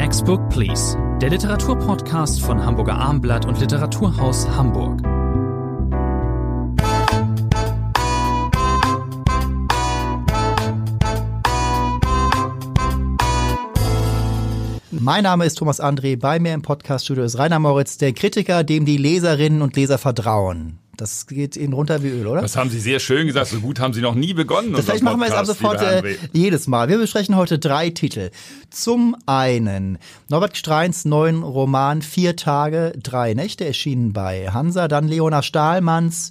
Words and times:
Next 0.00 0.24
Book 0.24 0.40
Please, 0.48 0.96
der 1.20 1.28
Literaturpodcast 1.28 2.40
von 2.40 2.64
Hamburger 2.64 2.94
Armblatt 2.94 3.44
und 3.44 3.60
Literaturhaus 3.60 4.48
Hamburg. 4.48 5.02
Mein 14.90 15.24
Name 15.24 15.44
ist 15.44 15.56
Thomas 15.56 15.82
André. 15.82 16.18
Bei 16.18 16.40
mir 16.40 16.54
im 16.54 16.62
Podcaststudio 16.62 17.22
ist 17.22 17.38
Rainer 17.38 17.58
Moritz, 17.58 17.98
der 17.98 18.14
Kritiker, 18.14 18.64
dem 18.64 18.86
die 18.86 18.96
Leserinnen 18.96 19.60
und 19.60 19.76
Leser 19.76 19.98
vertrauen. 19.98 20.79
Das 21.00 21.26
geht 21.26 21.56
Ihnen 21.56 21.72
runter 21.72 22.02
wie 22.02 22.08
Öl, 22.08 22.26
oder? 22.26 22.42
Das 22.42 22.56
haben 22.56 22.68
Sie 22.68 22.78
sehr 22.78 23.00
schön 23.00 23.26
gesagt. 23.26 23.46
So 23.46 23.60
gut 23.60 23.80
haben 23.80 23.94
Sie 23.94 24.02
noch 24.02 24.14
nie 24.14 24.34
begonnen. 24.34 24.72
Das 24.72 24.84
vielleicht 24.84 25.02
machen 25.02 25.18
wir 25.18 25.26
jetzt 25.26 25.36
ab 25.36 25.46
sofort 25.46 25.80
äh, 25.80 26.16
jedes 26.32 26.66
Mal. 26.66 26.90
Wir 26.90 26.98
besprechen 26.98 27.36
heute 27.36 27.58
drei 27.58 27.88
Titel. 27.88 28.30
Zum 28.68 29.16
einen 29.24 29.98
Norbert 30.28 30.58
Streins 30.58 31.06
neuen 31.06 31.42
Roman 31.42 32.02
Vier 32.02 32.36
Tage, 32.36 32.92
drei 33.02 33.32
Nächte, 33.32 33.64
erschienen 33.64 34.12
bei 34.12 34.48
Hansa. 34.50 34.88
Dann 34.88 35.08
Leona 35.08 35.42
Stahlmanns 35.42 36.30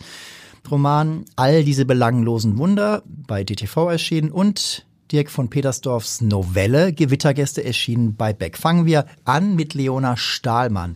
Roman 0.70 1.26
All 1.36 1.64
diese 1.64 1.86
belanglosen 1.86 2.60
Wunder, 2.60 3.02
bei 3.08 3.44
DTV 3.44 3.90
erschienen. 3.90 4.30
Und 4.30 4.86
Dirk 5.12 5.32
von 5.32 5.50
Petersdorfs 5.50 6.22
Novelle 6.22 6.94
Gewittergäste 6.94 7.64
erschienen 7.64 8.16
bei 8.16 8.34
Beck. 8.34 8.56
Fangen 8.56 8.86
wir 8.86 9.08
an 9.26 9.56
mit 9.56 9.74
Leona 9.74 10.16
Stahlmann. 10.16 10.96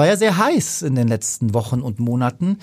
War 0.00 0.06
ja 0.06 0.16
sehr 0.16 0.38
heiß 0.38 0.80
in 0.80 0.94
den 0.94 1.08
letzten 1.08 1.52
Wochen 1.52 1.82
und 1.82 2.00
Monaten. 2.00 2.56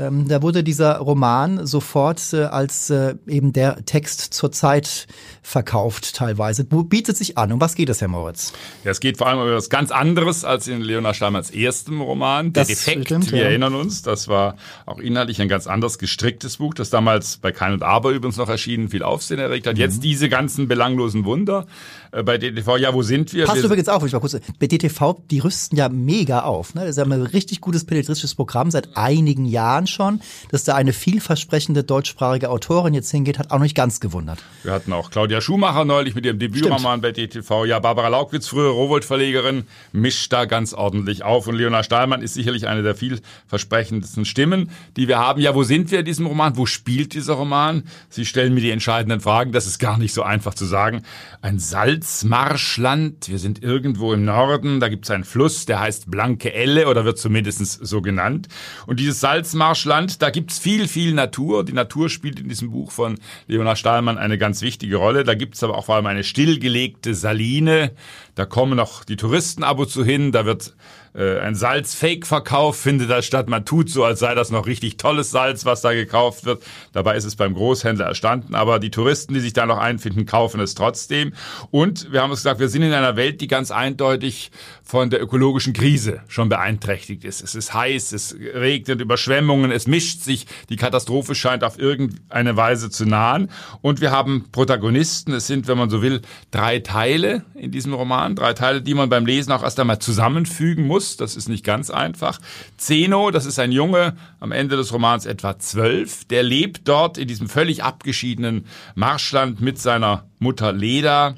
Ähm, 0.00 0.26
da 0.26 0.42
wurde 0.42 0.64
dieser 0.64 0.96
Roman 0.96 1.64
sofort 1.64 2.32
äh, 2.32 2.46
als 2.46 2.90
äh, 2.90 3.14
eben 3.28 3.52
der 3.52 3.84
Text 3.84 4.34
zur 4.34 4.50
Zeit 4.50 5.06
verkauft 5.40 6.16
teilweise. 6.16 6.64
Bietet 6.64 7.16
sich 7.16 7.38
an. 7.38 7.52
Um 7.52 7.60
was 7.60 7.76
geht 7.76 7.90
es, 7.90 8.00
Herr 8.00 8.08
Moritz? 8.08 8.52
Ja, 8.82 8.90
es 8.90 8.98
geht 8.98 9.18
vor 9.18 9.28
allem 9.28 9.38
um 9.38 9.46
etwas 9.46 9.70
ganz 9.70 9.92
anderes 9.92 10.44
als 10.44 10.66
in 10.66 10.80
Leona 10.80 11.14
Steinmanns 11.14 11.50
erstem 11.50 12.00
Roman. 12.00 12.52
Der 12.52 12.62
das 12.62 12.68
Defekt, 12.68 13.06
stimmt, 13.06 13.30
wir 13.30 13.38
ja. 13.38 13.44
erinnern 13.44 13.76
uns, 13.76 14.02
das 14.02 14.26
war 14.26 14.56
auch 14.84 14.98
inhaltlich 14.98 15.40
ein 15.40 15.48
ganz 15.48 15.68
anders 15.68 15.96
gestricktes 15.98 16.56
Buch, 16.56 16.74
das 16.74 16.90
damals 16.90 17.36
bei 17.36 17.52
Kein 17.52 17.72
und 17.72 17.84
Aber 17.84 18.10
übrigens 18.10 18.36
noch 18.36 18.48
erschienen, 18.48 18.88
viel 18.88 19.04
Aufsehen 19.04 19.38
erregt 19.38 19.68
hat. 19.68 19.74
Mhm. 19.74 19.80
Jetzt 19.80 20.02
diese 20.02 20.28
ganzen 20.28 20.66
belanglosen 20.66 21.24
Wunder 21.24 21.66
äh, 22.10 22.24
bei 22.24 22.38
DTV. 22.38 22.78
Ja, 22.78 22.94
wo 22.94 23.02
sind 23.02 23.32
wir? 23.32 23.44
Passt 23.44 23.58
wir 23.58 23.66
übrigens 23.66 23.88
auf, 23.88 24.04
ich 24.04 24.12
mal 24.12 24.18
kurz. 24.18 24.38
Bei 24.58 24.66
DTV, 24.66 25.22
die 25.30 25.38
rüsten 25.38 25.76
ja 25.76 25.88
mega 25.88 26.40
auf. 26.40 26.74
Ne? 26.74 26.79
Das 26.80 26.96
ist 26.96 26.98
ein 26.98 27.12
richtig 27.12 27.60
gutes 27.60 27.84
belletristisches 27.84 28.34
Programm 28.34 28.70
seit 28.70 28.96
einigen 28.96 29.44
Jahren 29.44 29.86
schon. 29.86 30.20
Dass 30.50 30.64
da 30.64 30.74
eine 30.74 30.92
vielversprechende 30.92 31.84
deutschsprachige 31.84 32.50
Autorin 32.50 32.94
jetzt 32.94 33.10
hingeht, 33.10 33.38
hat 33.38 33.50
auch 33.50 33.58
nicht 33.58 33.74
ganz 33.74 34.00
gewundert. 34.00 34.42
Wir 34.62 34.72
hatten 34.72 34.92
auch 34.92 35.10
Claudia 35.10 35.40
Schumacher 35.40 35.84
neulich 35.84 36.14
mit 36.14 36.24
ihrem 36.24 36.38
Debütroman 36.38 37.00
bei 37.00 37.12
DTV. 37.12 37.66
Ja, 37.66 37.78
Barbara 37.78 38.08
Laukwitz, 38.08 38.48
frühere 38.48 38.70
Rowold-Verlegerin, 38.70 39.64
mischt 39.92 40.32
da 40.32 40.46
ganz 40.46 40.72
ordentlich 40.72 41.22
auf. 41.22 41.46
Und 41.46 41.56
Leona 41.56 41.82
Stahlmann 41.82 42.22
ist 42.22 42.34
sicherlich 42.34 42.66
eine 42.66 42.82
der 42.82 42.94
vielversprechendsten 42.94 44.24
Stimmen, 44.24 44.70
die 44.96 45.08
wir 45.08 45.18
haben. 45.18 45.40
Ja, 45.40 45.54
wo 45.54 45.62
sind 45.62 45.90
wir 45.90 46.00
in 46.00 46.04
diesem 46.04 46.26
Roman? 46.26 46.56
Wo 46.56 46.66
spielt 46.66 47.14
dieser 47.14 47.34
Roman? 47.34 47.84
Sie 48.08 48.24
stellen 48.24 48.54
mir 48.54 48.60
die 48.60 48.70
entscheidenden 48.70 49.20
Fragen. 49.20 49.52
Das 49.52 49.66
ist 49.66 49.78
gar 49.78 49.98
nicht 49.98 50.14
so 50.14 50.22
einfach 50.22 50.54
zu 50.54 50.64
sagen. 50.64 51.02
Ein 51.42 51.58
Salzmarschland. 51.58 53.28
Wir 53.28 53.38
sind 53.38 53.62
irgendwo 53.62 54.12
im 54.12 54.24
Norden. 54.24 54.80
Da 54.80 54.88
gibt 54.88 55.04
es 55.04 55.10
einen 55.10 55.24
Fluss, 55.24 55.66
der 55.66 55.80
heißt 55.80 56.10
Blanke 56.10 56.52
Elle 56.60 56.88
oder 56.88 57.04
wird 57.04 57.18
zumindest 57.18 57.84
so 57.84 58.02
genannt. 58.02 58.48
Und 58.86 59.00
dieses 59.00 59.20
Salzmarschland, 59.20 60.22
da 60.22 60.30
gibt 60.30 60.52
es 60.52 60.58
viel, 60.58 60.88
viel 60.88 61.14
Natur. 61.14 61.64
Die 61.64 61.72
Natur 61.72 62.08
spielt 62.08 62.38
in 62.38 62.48
diesem 62.48 62.70
Buch 62.70 62.90
von 62.90 63.18
Leona 63.46 63.76
Stahlmann 63.76 64.18
eine 64.18 64.38
ganz 64.38 64.62
wichtige 64.62 64.96
Rolle. 64.96 65.24
Da 65.24 65.34
gibt 65.34 65.54
es 65.54 65.62
aber 65.62 65.76
auch 65.76 65.86
vor 65.86 65.96
allem 65.96 66.06
eine 66.06 66.24
stillgelegte 66.24 67.14
Saline. 67.14 67.92
Da 68.34 68.44
kommen 68.44 68.76
noch 68.76 69.04
die 69.04 69.16
Touristen 69.16 69.64
ab 69.64 69.78
und 69.78 69.90
zu 69.90 70.04
hin. 70.04 70.32
Da 70.32 70.44
wird 70.44 70.74
ein 71.12 71.56
Salz-Fake-Verkauf 71.56 72.76
findet 72.76 73.10
da 73.10 73.20
statt. 73.20 73.48
Man 73.48 73.64
tut 73.64 73.90
so, 73.90 74.04
als 74.04 74.20
sei 74.20 74.36
das 74.36 74.52
noch 74.52 74.66
richtig 74.66 74.96
tolles 74.96 75.32
Salz, 75.32 75.64
was 75.64 75.80
da 75.80 75.92
gekauft 75.92 76.44
wird. 76.44 76.62
Dabei 76.92 77.16
ist 77.16 77.24
es 77.24 77.34
beim 77.34 77.54
Großhändler 77.54 78.06
erstanden. 78.06 78.54
Aber 78.54 78.78
die 78.78 78.92
Touristen, 78.92 79.34
die 79.34 79.40
sich 79.40 79.52
da 79.52 79.66
noch 79.66 79.78
einfinden, 79.78 80.24
kaufen 80.24 80.60
es 80.60 80.76
trotzdem. 80.76 81.32
Und 81.72 82.12
wir 82.12 82.22
haben 82.22 82.30
uns 82.30 82.40
gesagt, 82.40 82.60
wir 82.60 82.68
sind 82.68 82.82
in 82.82 82.92
einer 82.92 83.16
Welt, 83.16 83.40
die 83.40 83.48
ganz 83.48 83.72
eindeutig 83.72 84.52
von 84.84 85.10
der 85.10 85.20
ökologischen 85.20 85.72
Krise 85.72 86.22
schon 86.28 86.48
beeinträchtigt 86.48 87.24
ist. 87.24 87.42
Es 87.42 87.56
ist 87.56 87.74
heiß, 87.74 88.12
es 88.12 88.36
regnet 88.54 89.00
Überschwemmungen, 89.00 89.72
es 89.72 89.88
mischt 89.88 90.20
sich. 90.20 90.46
Die 90.68 90.76
Katastrophe 90.76 91.34
scheint 91.34 91.64
auf 91.64 91.76
irgendeine 91.76 92.56
Weise 92.56 92.88
zu 92.88 93.04
nahen. 93.04 93.50
Und 93.82 94.00
wir 94.00 94.12
haben 94.12 94.46
Protagonisten. 94.52 95.32
Es 95.32 95.48
sind, 95.48 95.66
wenn 95.66 95.78
man 95.78 95.90
so 95.90 96.02
will, 96.02 96.22
drei 96.52 96.78
Teile 96.78 97.44
in 97.54 97.72
diesem 97.72 97.94
Roman. 97.94 98.36
Drei 98.36 98.52
Teile, 98.52 98.80
die 98.80 98.94
man 98.94 99.08
beim 99.08 99.26
Lesen 99.26 99.50
auch 99.50 99.64
erst 99.64 99.80
einmal 99.80 99.98
zusammenfügen 99.98 100.86
muss 100.86 100.99
muss. 101.00 101.16
Das 101.16 101.36
ist 101.36 101.48
nicht 101.48 101.64
ganz 101.64 101.90
einfach. 101.90 102.40
Zeno, 102.76 103.30
das 103.30 103.46
ist 103.46 103.58
ein 103.58 103.72
Junge, 103.72 104.16
am 104.38 104.52
Ende 104.52 104.76
des 104.76 104.92
Romans 104.92 105.24
etwa 105.24 105.58
zwölf. 105.58 106.24
Der 106.26 106.42
lebt 106.42 106.86
dort 106.88 107.16
in 107.16 107.26
diesem 107.26 107.48
völlig 107.48 107.82
abgeschiedenen 107.82 108.66
Marschland 108.94 109.60
mit 109.60 109.78
seiner 109.78 110.26
Mutter 110.38 110.72
Leda. 110.72 111.36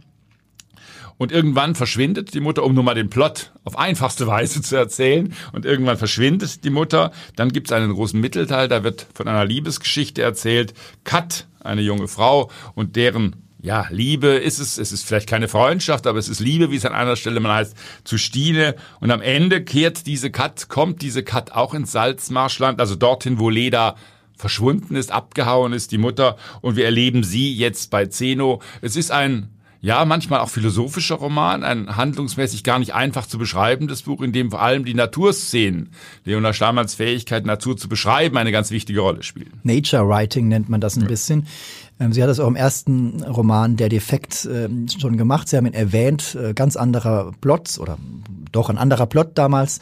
Und 1.16 1.30
irgendwann 1.30 1.76
verschwindet 1.76 2.34
die 2.34 2.40
Mutter, 2.40 2.64
um 2.64 2.74
nur 2.74 2.82
mal 2.82 2.96
den 2.96 3.08
Plot 3.08 3.52
auf 3.62 3.78
einfachste 3.78 4.26
Weise 4.26 4.62
zu 4.62 4.74
erzählen. 4.74 5.32
Und 5.52 5.64
irgendwann 5.64 5.96
verschwindet 5.96 6.64
die 6.64 6.70
Mutter. 6.70 7.12
Dann 7.36 7.50
gibt 7.50 7.68
es 7.68 7.72
einen 7.72 7.92
großen 7.92 8.20
Mittelteil, 8.20 8.66
da 8.66 8.82
wird 8.82 9.06
von 9.14 9.28
einer 9.28 9.44
Liebesgeschichte 9.44 10.22
erzählt. 10.22 10.74
Kat, 11.04 11.46
eine 11.60 11.82
junge 11.82 12.08
Frau 12.08 12.50
und 12.74 12.96
deren 12.96 13.36
ja, 13.62 13.86
Liebe 13.90 14.26
ist 14.26 14.58
es, 14.58 14.76
es 14.76 14.90
ist 14.90 15.06
vielleicht 15.06 15.28
keine 15.28 15.46
Freundschaft, 15.46 16.08
aber 16.08 16.18
es 16.18 16.28
ist 16.28 16.40
Liebe, 16.40 16.72
wie 16.72 16.76
es 16.76 16.84
an 16.84 16.94
einer 16.94 17.14
Stelle 17.14 17.38
mal 17.38 17.54
heißt, 17.54 17.76
zu 18.02 18.18
Stine. 18.18 18.74
Und 18.98 19.12
am 19.12 19.22
Ende 19.22 19.62
kehrt 19.62 20.06
diese 20.06 20.32
Kat, 20.32 20.68
kommt 20.68 21.00
diese 21.00 21.22
Kat 21.22 21.52
auch 21.52 21.72
ins 21.72 21.92
Salzmarschland, 21.92 22.80
also 22.80 22.96
dorthin, 22.96 23.38
wo 23.38 23.50
Leda 23.50 23.94
verschwunden 24.36 24.96
ist, 24.96 25.12
abgehauen 25.12 25.72
ist, 25.72 25.92
die 25.92 25.98
Mutter. 25.98 26.36
Und 26.60 26.74
wir 26.74 26.84
erleben 26.84 27.22
sie 27.22 27.54
jetzt 27.54 27.90
bei 27.90 28.06
Zeno. 28.06 28.60
Es 28.80 28.96
ist 28.96 29.12
ein 29.12 29.48
ja, 29.82 30.04
manchmal 30.04 30.40
auch 30.40 30.48
philosophischer 30.48 31.16
Roman, 31.16 31.64
ein 31.64 31.96
handlungsmäßig 31.96 32.62
gar 32.62 32.78
nicht 32.78 32.94
einfach 32.94 33.26
zu 33.26 33.36
beschreibendes 33.36 34.02
Buch, 34.02 34.22
in 34.22 34.32
dem 34.32 34.52
vor 34.52 34.62
allem 34.62 34.84
die 34.84 34.94
Naturszenen, 34.94 35.90
Leonard 36.24 36.54
Stahlmanns 36.54 36.94
Fähigkeit, 36.94 37.44
Natur 37.44 37.76
zu 37.76 37.88
beschreiben, 37.88 38.36
eine 38.36 38.52
ganz 38.52 38.70
wichtige 38.70 39.00
Rolle 39.00 39.24
spielen. 39.24 39.52
Nature 39.64 40.08
Writing 40.08 40.46
nennt 40.46 40.68
man 40.68 40.80
das 40.80 40.96
ein 40.96 41.02
ja. 41.02 41.08
bisschen. 41.08 41.48
Ähm, 41.98 42.12
sie 42.12 42.22
hat 42.22 42.30
das 42.30 42.38
auch 42.38 42.46
im 42.46 42.54
ersten 42.54 43.24
Roman 43.24 43.76
Der 43.76 43.88
Defekt 43.88 44.48
ähm, 44.50 44.86
schon 44.88 45.16
gemacht. 45.16 45.48
Sie 45.48 45.56
haben 45.56 45.66
ihn 45.66 45.74
erwähnt, 45.74 46.36
äh, 46.40 46.54
ganz 46.54 46.76
anderer 46.76 47.32
Plot 47.40 47.78
oder 47.80 47.98
doch 48.52 48.70
ein 48.70 48.78
anderer 48.78 49.06
Plot 49.06 49.32
damals 49.34 49.80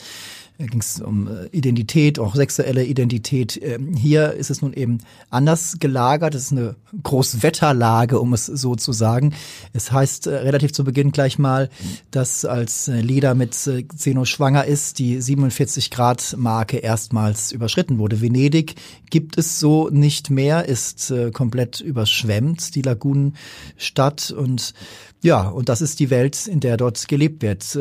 ging 0.67 0.81
es 0.81 1.01
um 1.01 1.29
äh, 1.29 1.47
Identität, 1.53 2.19
auch 2.19 2.35
sexuelle 2.35 2.85
Identität. 2.85 3.61
Ähm, 3.63 3.95
hier 3.95 4.33
ist 4.33 4.51
es 4.51 4.63
nun 4.63 4.73
eben 4.73 4.99
anders 5.31 5.77
gelagert. 5.79 6.35
Es 6.35 6.45
ist 6.45 6.53
eine 6.53 6.77
Großwetterlage, 7.03 8.21
um 8.21 8.33
es 8.33 8.47
so 8.47 8.75
zu 8.77 8.93
sagen. 8.93 9.35
Es 9.73 9.93
heißt 9.93 10.27
äh, 10.27 10.37
relativ 10.37 10.73
zu 10.73 10.85
Beginn 10.85 11.13
gleich 11.13 11.39
mal, 11.39 11.71
dass 12.11 12.45
als 12.45 12.89
äh, 12.89 13.01
Leda 13.01 13.35
mit 13.35 13.55
Zeno 13.55 14.25
schwanger 14.25 14.65
ist, 14.65 14.99
die 14.99 15.21
47 15.21 15.91
Grad 15.91 16.35
Marke 16.37 16.79
erstmals 16.79 17.53
überschritten 17.53 17.99
wurde. 17.99 18.21
Venedig 18.21 18.75
gibt 19.11 19.39
es 19.39 19.59
so 19.59 19.89
nicht 19.91 20.31
mehr, 20.31 20.67
ist 20.67 21.13
komplett 21.33 21.81
überschwemmt, 21.81 22.75
die 22.75 22.83
Lagunenstadt 22.83 24.31
und 24.31 24.75
ja, 25.23 25.49
und 25.49 25.69
das 25.69 25.83
ist 25.83 26.01
die 26.01 26.11
Welt, 26.11 26.47
in 26.47 26.61
der 26.61 26.77
dort 26.77 27.09
gelebt 27.09 27.43
wird. 27.43 27.77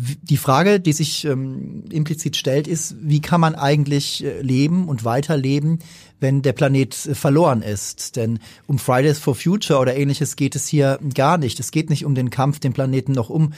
Die 0.00 0.36
Frage, 0.36 0.78
die 0.78 0.92
sich 0.92 1.24
ähm, 1.24 1.82
implizit 1.90 2.36
stellt, 2.36 2.68
ist, 2.68 2.94
wie 3.00 3.20
kann 3.20 3.40
man 3.40 3.56
eigentlich 3.56 4.24
äh, 4.24 4.40
leben 4.42 4.88
und 4.88 5.04
weiterleben, 5.04 5.80
wenn 6.20 6.40
der 6.40 6.52
Planet 6.52 6.94
äh, 7.06 7.14
verloren 7.16 7.62
ist? 7.62 8.14
Denn 8.14 8.38
um 8.68 8.78
Fridays 8.78 9.18
for 9.18 9.34
Future 9.34 9.80
oder 9.80 9.96
ähnliches 9.96 10.36
geht 10.36 10.54
es 10.54 10.68
hier 10.68 11.00
gar 11.14 11.36
nicht. 11.36 11.58
Es 11.58 11.72
geht 11.72 11.90
nicht 11.90 12.04
um 12.04 12.14
den 12.14 12.30
Kampf, 12.30 12.60
den 12.60 12.72
Planeten 12.72 13.10
noch 13.10 13.28
um 13.28 13.54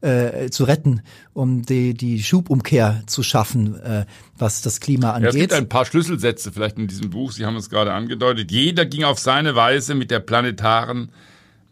äh, 0.00 0.50
zu 0.50 0.64
retten, 0.64 1.02
um 1.34 1.62
die, 1.62 1.94
die 1.94 2.20
Schubumkehr 2.20 3.04
zu 3.06 3.22
schaffen, 3.22 3.80
äh, 3.80 4.06
was 4.36 4.62
das 4.62 4.80
Klima 4.80 5.12
angeht. 5.12 5.22
Ja, 5.22 5.28
es 5.30 5.36
gibt 5.36 5.52
ein 5.52 5.68
paar 5.68 5.84
Schlüsselsätze 5.84 6.50
vielleicht 6.50 6.78
in 6.78 6.88
diesem 6.88 7.10
Buch, 7.10 7.30
Sie 7.30 7.46
haben 7.46 7.56
es 7.56 7.70
gerade 7.70 7.92
angedeutet. 7.92 8.50
Jeder 8.50 8.86
ging 8.86 9.04
auf 9.04 9.20
seine 9.20 9.54
Weise 9.54 9.94
mit 9.94 10.10
der 10.10 10.18
planetaren 10.20 11.12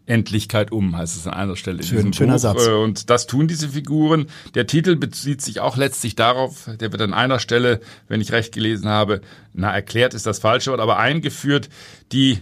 Endlichkeit 0.05 0.71
um, 0.71 0.95
heißt 0.95 1.15
es 1.15 1.27
an 1.27 1.33
einer 1.33 1.55
Stelle. 1.55 1.83
Schön, 1.83 2.13
schöner 2.13 2.33
Buch. 2.33 2.39
Satz. 2.39 2.67
Äh, 2.67 2.71
und 2.71 3.09
das 3.09 3.27
tun 3.27 3.47
diese 3.47 3.69
Figuren. 3.69 4.27
Der 4.53 4.67
Titel 4.67 4.95
bezieht 4.95 5.41
sich 5.41 5.59
auch 5.59 5.77
letztlich 5.77 6.15
darauf, 6.15 6.69
der 6.79 6.91
wird 6.91 7.01
an 7.01 7.13
einer 7.13 7.39
Stelle, 7.39 7.81
wenn 8.07 8.21
ich 8.21 8.31
recht 8.31 8.53
gelesen 8.53 8.87
habe, 8.87 9.21
na, 9.53 9.73
erklärt 9.73 10.13
ist 10.13 10.25
das 10.25 10.39
falsche 10.39 10.71
Wort, 10.71 10.79
aber 10.79 10.97
eingeführt, 10.97 11.69
die 12.11 12.39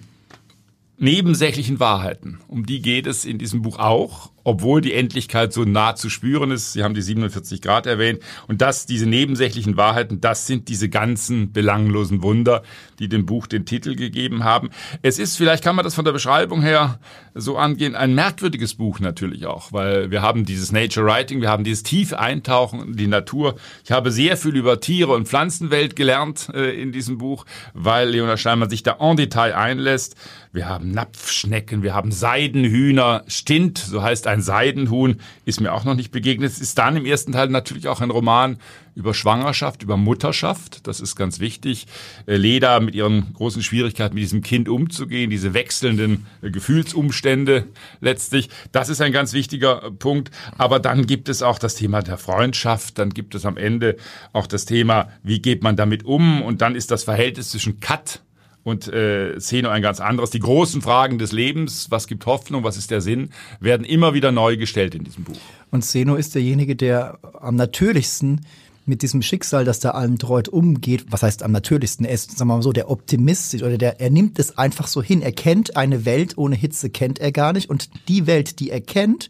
nebensächlichen 0.97 1.79
Wahrheiten. 1.79 2.39
Um 2.47 2.65
die 2.65 2.81
geht 2.81 3.07
es 3.07 3.25
in 3.25 3.37
diesem 3.37 3.61
Buch 3.61 3.79
auch, 3.79 4.32
obwohl 4.43 4.81
die 4.81 4.93
Endlichkeit 4.93 5.53
so 5.53 5.63
nah 5.63 5.95
zu 5.95 6.09
spüren 6.09 6.51
ist. 6.51 6.73
Sie 6.73 6.83
haben 6.83 6.93
die 6.93 7.01
47 7.01 7.61
Grad 7.61 7.85
erwähnt. 7.85 8.19
Und 8.47 8.61
das, 8.61 8.85
diese 8.85 9.05
nebensächlichen 9.05 9.77
Wahrheiten, 9.77 10.21
das 10.21 10.47
sind 10.47 10.67
diese 10.67 10.89
ganzen 10.89 11.51
belanglosen 11.51 12.21
Wunder, 12.23 12.63
die 12.99 13.09
dem 13.09 13.25
Buch 13.25 13.47
den 13.47 13.65
Titel 13.65 13.95
gegeben 13.95 14.43
haben. 14.43 14.69
Es 15.01 15.19
ist, 15.19 15.37
vielleicht 15.37 15.63
kann 15.63 15.75
man 15.75 15.83
das 15.83 15.95
von 15.95 16.05
der 16.05 16.11
Beschreibung 16.11 16.61
her 16.61 16.99
so 17.35 17.57
angehen, 17.57 17.95
ein 17.95 18.13
merkwürdiges 18.13 18.75
Buch 18.75 18.99
natürlich 18.99 19.45
auch, 19.45 19.73
weil 19.73 20.11
wir 20.11 20.21
haben 20.21 20.45
dieses 20.45 20.71
Nature 20.71 21.05
Writing, 21.05 21.41
wir 21.41 21.49
haben 21.49 21.63
dieses 21.63 21.83
tiefe 21.83 22.19
Eintauchen 22.19 22.81
in 22.81 22.95
die 22.95 23.07
Natur. 23.07 23.55
Ich 23.83 23.91
habe 23.91 24.11
sehr 24.11 24.37
viel 24.37 24.55
über 24.55 24.79
Tiere 24.79 25.13
und 25.13 25.27
Pflanzenwelt 25.27 25.95
gelernt 25.95 26.49
äh, 26.53 26.69
in 26.79 26.91
diesem 26.91 27.17
Buch, 27.17 27.45
weil 27.73 28.09
Leonard 28.09 28.39
Steinmann 28.39 28.69
sich 28.69 28.83
da 28.83 28.97
en 28.99 29.17
Detail 29.17 29.55
einlässt. 29.55 30.15
Wir 30.51 30.69
haben 30.69 30.91
Napfschnecken, 30.91 31.81
wir 31.81 31.95
haben 31.95 32.11
Seidenhühner, 32.11 33.23
Stint, 33.27 33.79
so 33.79 34.03
heißt 34.03 34.27
Seidenhuhn, 34.41 35.17
ist 35.45 35.61
mir 35.61 35.73
auch 35.73 35.83
noch 35.83 35.95
nicht 35.95 36.11
begegnet. 36.11 36.51
Es 36.51 36.59
ist 36.59 36.77
dann 36.77 36.95
im 36.95 37.05
ersten 37.05 37.31
Teil 37.31 37.49
natürlich 37.49 37.87
auch 37.87 38.01
ein 38.01 38.09
Roman 38.09 38.57
über 38.95 39.13
Schwangerschaft, 39.13 39.83
über 39.83 39.97
Mutterschaft, 39.97 40.87
das 40.87 40.99
ist 40.99 41.15
ganz 41.15 41.39
wichtig. 41.39 41.87
Äh, 42.27 42.35
Leda 42.35 42.79
mit 42.79 42.95
ihren 42.95 43.33
großen 43.33 43.63
Schwierigkeiten, 43.63 44.15
mit 44.15 44.23
diesem 44.23 44.41
Kind 44.41 44.69
umzugehen, 44.69 45.29
diese 45.29 45.53
wechselnden 45.53 46.25
äh, 46.41 46.51
Gefühlsumstände 46.51 47.67
letztlich, 48.01 48.49
das 48.71 48.89
ist 48.89 49.01
ein 49.01 49.11
ganz 49.11 49.33
wichtiger 49.33 49.91
Punkt. 49.97 50.31
Aber 50.57 50.79
dann 50.79 51.07
gibt 51.07 51.29
es 51.29 51.41
auch 51.41 51.59
das 51.59 51.75
Thema 51.75 52.01
der 52.01 52.17
Freundschaft, 52.17 52.99
dann 52.99 53.09
gibt 53.09 53.35
es 53.35 53.45
am 53.45 53.57
Ende 53.57 53.95
auch 54.31 54.47
das 54.47 54.65
Thema, 54.65 55.09
wie 55.23 55.41
geht 55.41 55.63
man 55.63 55.75
damit 55.75 56.05
um 56.05 56.41
und 56.41 56.61
dann 56.61 56.75
ist 56.75 56.91
das 56.91 57.03
Verhältnis 57.03 57.49
zwischen 57.49 57.79
Kat 57.79 58.21
und 58.63 58.87
äh, 58.87 59.37
Zeno 59.39 59.69
ein 59.69 59.81
ganz 59.81 59.99
anderes. 59.99 60.29
Die 60.29 60.39
großen 60.39 60.81
Fragen 60.81 61.17
des 61.17 61.31
Lebens, 61.31 61.91
was 61.91 62.07
gibt 62.07 62.25
Hoffnung, 62.25 62.63
was 62.63 62.77
ist 62.77 62.91
der 62.91 63.01
Sinn, 63.01 63.29
werden 63.59 63.85
immer 63.85 64.13
wieder 64.13 64.31
neu 64.31 64.57
gestellt 64.57 64.95
in 64.95 65.03
diesem 65.03 65.23
Buch. 65.23 65.37
Und 65.71 65.83
Zeno 65.83 66.15
ist 66.15 66.35
derjenige, 66.35 66.75
der 66.75 67.19
am 67.39 67.55
natürlichsten 67.55 68.41
mit 68.85 69.01
diesem 69.01 69.21
Schicksal, 69.21 69.63
das 69.63 69.79
da 69.79 69.91
allen 69.91 70.17
treut, 70.17 70.49
umgeht. 70.49 71.05
Was 71.09 71.23
heißt 71.23 71.43
am 71.43 71.51
natürlichsten? 71.51 72.05
Er 72.05 72.13
ist, 72.13 72.37
sagen 72.37 72.49
wir 72.49 72.55
mal 72.55 72.63
so, 72.63 72.73
der 72.73 72.89
Optimist 72.89 73.55
oder 73.55 73.77
der, 73.77 74.01
er 74.01 74.09
nimmt 74.09 74.39
es 74.39 74.57
einfach 74.57 74.87
so 74.87 75.01
hin. 75.01 75.21
Er 75.21 75.31
kennt 75.31 75.77
eine 75.77 76.05
Welt 76.05 76.37
ohne 76.37 76.55
Hitze, 76.55 76.89
kennt 76.89 77.19
er 77.19 77.31
gar 77.31 77.53
nicht. 77.53 77.69
Und 77.69 77.89
die 78.07 78.27
Welt, 78.27 78.59
die 78.59 78.69
er 78.69 78.81
kennt, 78.81 79.29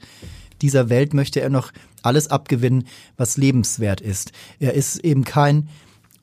dieser 0.62 0.90
Welt 0.90 1.14
möchte 1.14 1.40
er 1.40 1.50
noch 1.50 1.72
alles 2.02 2.30
abgewinnen, 2.30 2.88
was 3.16 3.38
lebenswert 3.38 4.02
ist. 4.02 4.32
Er 4.60 4.74
ist 4.74 4.98
eben 5.04 5.24
kein 5.24 5.70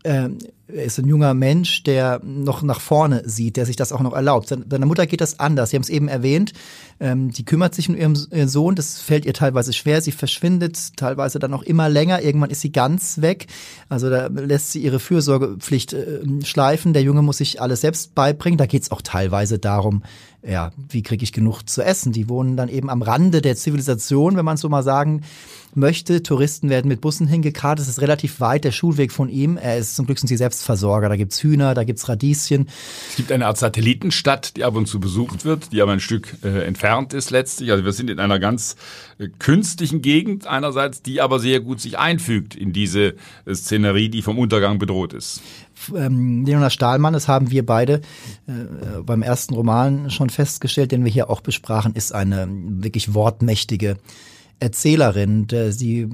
äh, 0.02 0.28
er 0.74 0.84
ist 0.84 0.98
ein 0.98 1.06
junger 1.06 1.34
Mensch, 1.34 1.82
der 1.82 2.20
noch 2.24 2.62
nach 2.62 2.80
vorne 2.80 3.22
sieht, 3.24 3.56
der 3.56 3.66
sich 3.66 3.76
das 3.76 3.92
auch 3.92 4.00
noch 4.00 4.12
erlaubt. 4.12 4.48
Seiner 4.48 4.86
Mutter 4.86 5.06
geht 5.06 5.20
das 5.20 5.38
anders. 5.38 5.70
Sie 5.70 5.76
haben 5.76 5.82
es 5.82 5.88
eben 5.88 6.08
erwähnt. 6.08 6.52
Ähm, 6.98 7.30
die 7.30 7.44
kümmert 7.44 7.74
sich 7.74 7.88
um 7.88 7.96
ihren 7.96 8.16
Sohn. 8.48 8.74
Das 8.74 9.00
fällt 9.00 9.24
ihr 9.24 9.34
teilweise 9.34 9.72
schwer. 9.72 10.00
Sie 10.02 10.12
verschwindet 10.12 10.96
teilweise 10.96 11.38
dann 11.38 11.54
auch 11.54 11.62
immer 11.62 11.88
länger. 11.88 12.22
Irgendwann 12.22 12.50
ist 12.50 12.60
sie 12.60 12.72
ganz 12.72 13.20
weg. 13.20 13.46
Also 13.88 14.10
da 14.10 14.26
lässt 14.26 14.72
sie 14.72 14.82
ihre 14.82 15.00
Fürsorgepflicht 15.00 15.92
äh, 15.92 16.20
schleifen. 16.44 16.92
Der 16.92 17.02
Junge 17.02 17.22
muss 17.22 17.38
sich 17.38 17.60
alles 17.60 17.80
selbst 17.80 18.14
beibringen. 18.14 18.58
Da 18.58 18.66
geht 18.66 18.82
es 18.82 18.90
auch 18.90 19.02
teilweise 19.02 19.58
darum, 19.58 20.02
ja, 20.42 20.70
wie 20.88 21.02
kriege 21.02 21.22
ich 21.22 21.32
genug 21.32 21.68
zu 21.68 21.82
essen? 21.82 22.12
Die 22.12 22.28
wohnen 22.28 22.56
dann 22.56 22.68
eben 22.68 22.88
am 22.88 23.02
Rande 23.02 23.42
der 23.42 23.56
Zivilisation, 23.56 24.36
wenn 24.36 24.44
man 24.44 24.56
so 24.56 24.68
mal 24.68 24.82
sagen 24.82 25.22
möchte. 25.74 26.22
Touristen 26.22 26.70
werden 26.70 26.88
mit 26.88 27.00
Bussen 27.00 27.26
hingekarrt. 27.26 27.78
Es 27.78 27.88
ist 27.88 28.00
relativ 28.00 28.40
weit 28.40 28.64
der 28.64 28.72
Schulweg 28.72 29.12
von 29.12 29.28
ihm. 29.28 29.56
Er 29.56 29.76
ist 29.76 29.96
zum 29.96 30.06
Glück 30.06 30.18
sind 30.18 30.28
sie 30.28 30.36
Selbstversorger. 30.60 31.08
Da 31.08 31.16
gibt's 31.16 31.42
Hühner, 31.42 31.74
da 31.74 31.84
gibt's 31.84 32.08
Radieschen. 32.08 32.68
Es 33.08 33.16
gibt 33.16 33.32
eine 33.32 33.46
Art 33.46 33.58
Satellitenstadt, 33.58 34.56
die 34.56 34.64
ab 34.64 34.76
und 34.76 34.86
zu 34.86 35.00
besucht 35.00 35.44
wird, 35.44 35.72
die 35.72 35.80
aber 35.82 35.92
ein 35.92 36.00
Stück 36.00 36.36
äh, 36.44 36.64
entfernt 36.64 37.14
ist 37.14 37.30
letztlich. 37.30 37.72
Also 37.72 37.84
wir 37.84 37.92
sind 37.92 38.10
in 38.10 38.20
einer 38.20 38.38
ganz 38.38 38.76
äh, 39.18 39.28
künstlichen 39.38 40.02
Gegend 40.02 40.46
einerseits, 40.46 41.02
die 41.02 41.20
aber 41.20 41.38
sehr 41.38 41.60
gut 41.60 41.80
sich 41.80 41.98
einfügt 41.98 42.54
in 42.54 42.72
diese 42.72 43.14
äh, 43.46 43.54
Szenerie, 43.54 44.10
die 44.10 44.22
vom 44.22 44.38
Untergang 44.38 44.78
bedroht 44.78 45.12
ist. 45.12 45.40
Ähm, 45.94 46.44
Leonard 46.44 46.72
Stahlmann, 46.72 47.14
das 47.14 47.26
haben 47.26 47.50
wir 47.50 47.64
beide 47.64 48.02
äh, 48.46 49.00
beim 49.02 49.22
ersten 49.22 49.54
Roman 49.54 50.10
schon 50.10 50.28
festgestellt, 50.28 50.92
den 50.92 51.04
wir 51.04 51.12
hier 51.12 51.30
auch 51.30 51.40
besprachen, 51.40 51.94
ist 51.94 52.14
eine 52.14 52.46
wirklich 52.50 53.14
wortmächtige 53.14 53.96
Erzählerin. 54.58 55.46
Sie 55.70 56.06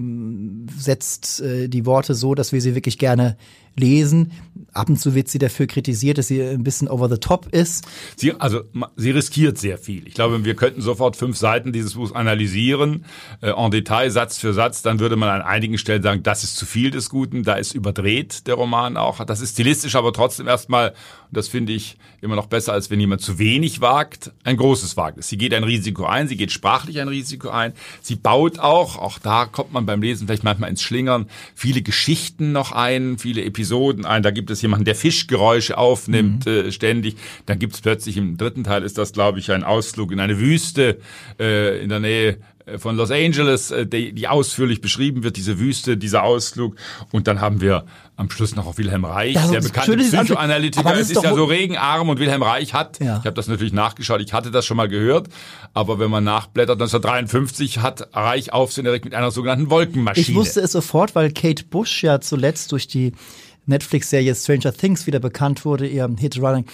setzt 0.78 1.40
äh, 1.40 1.68
die 1.68 1.84
Worte 1.84 2.14
so, 2.14 2.36
dass 2.36 2.52
wir 2.52 2.60
sie 2.60 2.76
wirklich 2.76 2.96
gerne 2.96 3.36
lesen. 3.78 4.32
Ab 4.72 4.90
und 4.90 4.98
zu 5.00 5.14
wird 5.14 5.28
sie 5.28 5.38
dafür 5.38 5.66
kritisiert, 5.66 6.18
dass 6.18 6.28
sie 6.28 6.42
ein 6.42 6.62
bisschen 6.62 6.88
over 6.88 7.08
the 7.08 7.16
top 7.16 7.46
ist. 7.52 7.86
Sie, 8.16 8.34
also 8.38 8.62
sie 8.96 9.10
riskiert 9.10 9.58
sehr 9.58 9.78
viel. 9.78 10.06
Ich 10.06 10.14
glaube, 10.14 10.44
wir 10.44 10.54
könnten 10.54 10.82
sofort 10.82 11.16
fünf 11.16 11.36
Seiten 11.36 11.72
dieses 11.72 11.94
Buchs 11.94 12.12
analysieren, 12.12 13.04
äh, 13.40 13.50
en 13.50 13.70
Detail, 13.70 14.10
Satz 14.10 14.38
für 14.38 14.52
Satz. 14.52 14.82
Dann 14.82 15.00
würde 15.00 15.16
man 15.16 15.28
an 15.28 15.42
einigen 15.42 15.78
Stellen 15.78 16.02
sagen, 16.02 16.22
das 16.22 16.44
ist 16.44 16.56
zu 16.56 16.66
viel 16.66 16.90
des 16.90 17.08
Guten, 17.08 17.42
da 17.42 17.54
ist 17.54 17.74
überdreht 17.74 18.46
der 18.46 18.54
Roman 18.54 18.96
auch. 18.96 19.24
Das 19.24 19.40
ist 19.40 19.52
stilistisch, 19.52 19.94
aber 19.94 20.12
trotzdem 20.12 20.46
erstmal, 20.46 20.90
und 20.90 21.36
das 21.36 21.48
finde 21.48 21.72
ich 21.72 21.96
immer 22.20 22.36
noch 22.36 22.46
besser, 22.46 22.72
als 22.72 22.90
wenn 22.90 23.00
jemand 23.00 23.22
zu 23.22 23.38
wenig 23.38 23.80
wagt, 23.80 24.32
ein 24.44 24.56
großes 24.56 24.96
Wagnis. 24.96 25.28
Sie 25.28 25.38
geht 25.38 25.54
ein 25.54 25.64
Risiko 25.64 26.04
ein, 26.04 26.28
sie 26.28 26.36
geht 26.36 26.52
sprachlich 26.52 27.00
ein 27.00 27.08
Risiko 27.08 27.48
ein. 27.48 27.72
Sie 28.02 28.16
baut 28.16 28.58
auch, 28.58 28.98
auch 28.98 29.18
da 29.18 29.46
kommt 29.46 29.72
man 29.72 29.86
beim 29.86 30.02
Lesen 30.02 30.26
vielleicht 30.26 30.44
manchmal 30.44 30.70
ins 30.70 30.82
Schlingern, 30.82 31.28
viele 31.54 31.82
Geschichten 31.82 32.52
noch 32.52 32.72
ein, 32.72 33.18
viele 33.18 33.44
Episoden 33.44 33.65
Episoden 33.66 34.06
ein. 34.06 34.22
Da 34.22 34.30
gibt 34.30 34.50
es 34.50 34.62
jemanden, 34.62 34.84
der 34.84 34.94
Fischgeräusche 34.94 35.76
aufnimmt 35.76 36.46
mhm. 36.46 36.52
äh, 36.52 36.72
ständig. 36.72 37.16
Dann 37.46 37.58
gibt 37.58 37.74
es 37.74 37.80
plötzlich 37.80 38.16
im 38.16 38.36
dritten 38.36 38.64
Teil 38.64 38.82
ist 38.82 38.98
das, 38.98 39.12
glaube 39.12 39.38
ich, 39.38 39.50
ein 39.50 39.64
Ausflug 39.64 40.12
in 40.12 40.20
eine 40.20 40.38
Wüste 40.38 40.98
äh, 41.38 41.82
in 41.82 41.88
der 41.88 42.00
Nähe 42.00 42.38
äh, 42.66 42.78
von 42.78 42.96
Los 42.96 43.10
Angeles, 43.10 43.70
äh, 43.70 43.86
die, 43.86 44.12
die 44.12 44.28
ausführlich 44.28 44.80
beschrieben 44.80 45.24
wird, 45.24 45.36
diese 45.36 45.58
Wüste, 45.58 45.96
dieser 45.96 46.22
Ausflug. 46.22 46.76
Und 47.12 47.26
dann 47.26 47.40
haben 47.40 47.60
wir 47.60 47.84
am 48.16 48.30
Schluss 48.30 48.56
noch 48.56 48.66
auch 48.66 48.78
Wilhelm 48.78 49.04
Reich, 49.04 49.34
das 49.34 49.50
der 49.50 49.60
bekannte 49.60 49.96
Psychoanalytiker. 49.96 50.94
Es 50.94 51.10
ist, 51.10 51.16
ist 51.16 51.22
ja 51.22 51.34
so 51.34 51.44
regenarm 51.44 52.08
und 52.08 52.18
Wilhelm 52.18 52.42
Reich 52.42 52.72
hat, 52.72 52.98
ja. 53.00 53.18
ich 53.18 53.26
habe 53.26 53.34
das 53.34 53.46
natürlich 53.46 53.74
nachgeschaut, 53.74 54.22
ich 54.22 54.32
hatte 54.32 54.50
das 54.50 54.64
schon 54.64 54.78
mal 54.78 54.88
gehört, 54.88 55.28
aber 55.74 55.98
wenn 55.98 56.10
man 56.10 56.24
nachblättert, 56.24 56.80
1953 56.80 57.80
hat 57.80 58.08
Reich 58.14 58.54
Aufsehen 58.54 58.86
erregt 58.86 59.04
mit 59.04 59.14
einer 59.14 59.30
sogenannten 59.30 59.68
Wolkenmaschine. 59.68 60.26
Ich 60.28 60.34
wusste 60.34 60.60
es 60.60 60.72
sofort, 60.72 61.14
weil 61.14 61.30
Kate 61.30 61.64
Bush 61.64 62.02
ja 62.02 62.20
zuletzt 62.20 62.72
durch 62.72 62.88
die 62.88 63.12
Netflix-Serie 63.66 64.34
Stranger 64.34 64.72
Things 64.72 65.06
wieder 65.06 65.20
bekannt 65.20 65.64
wurde, 65.64 65.86
ihr 65.86 66.08
Hit 66.18 66.40
Running 66.40 66.64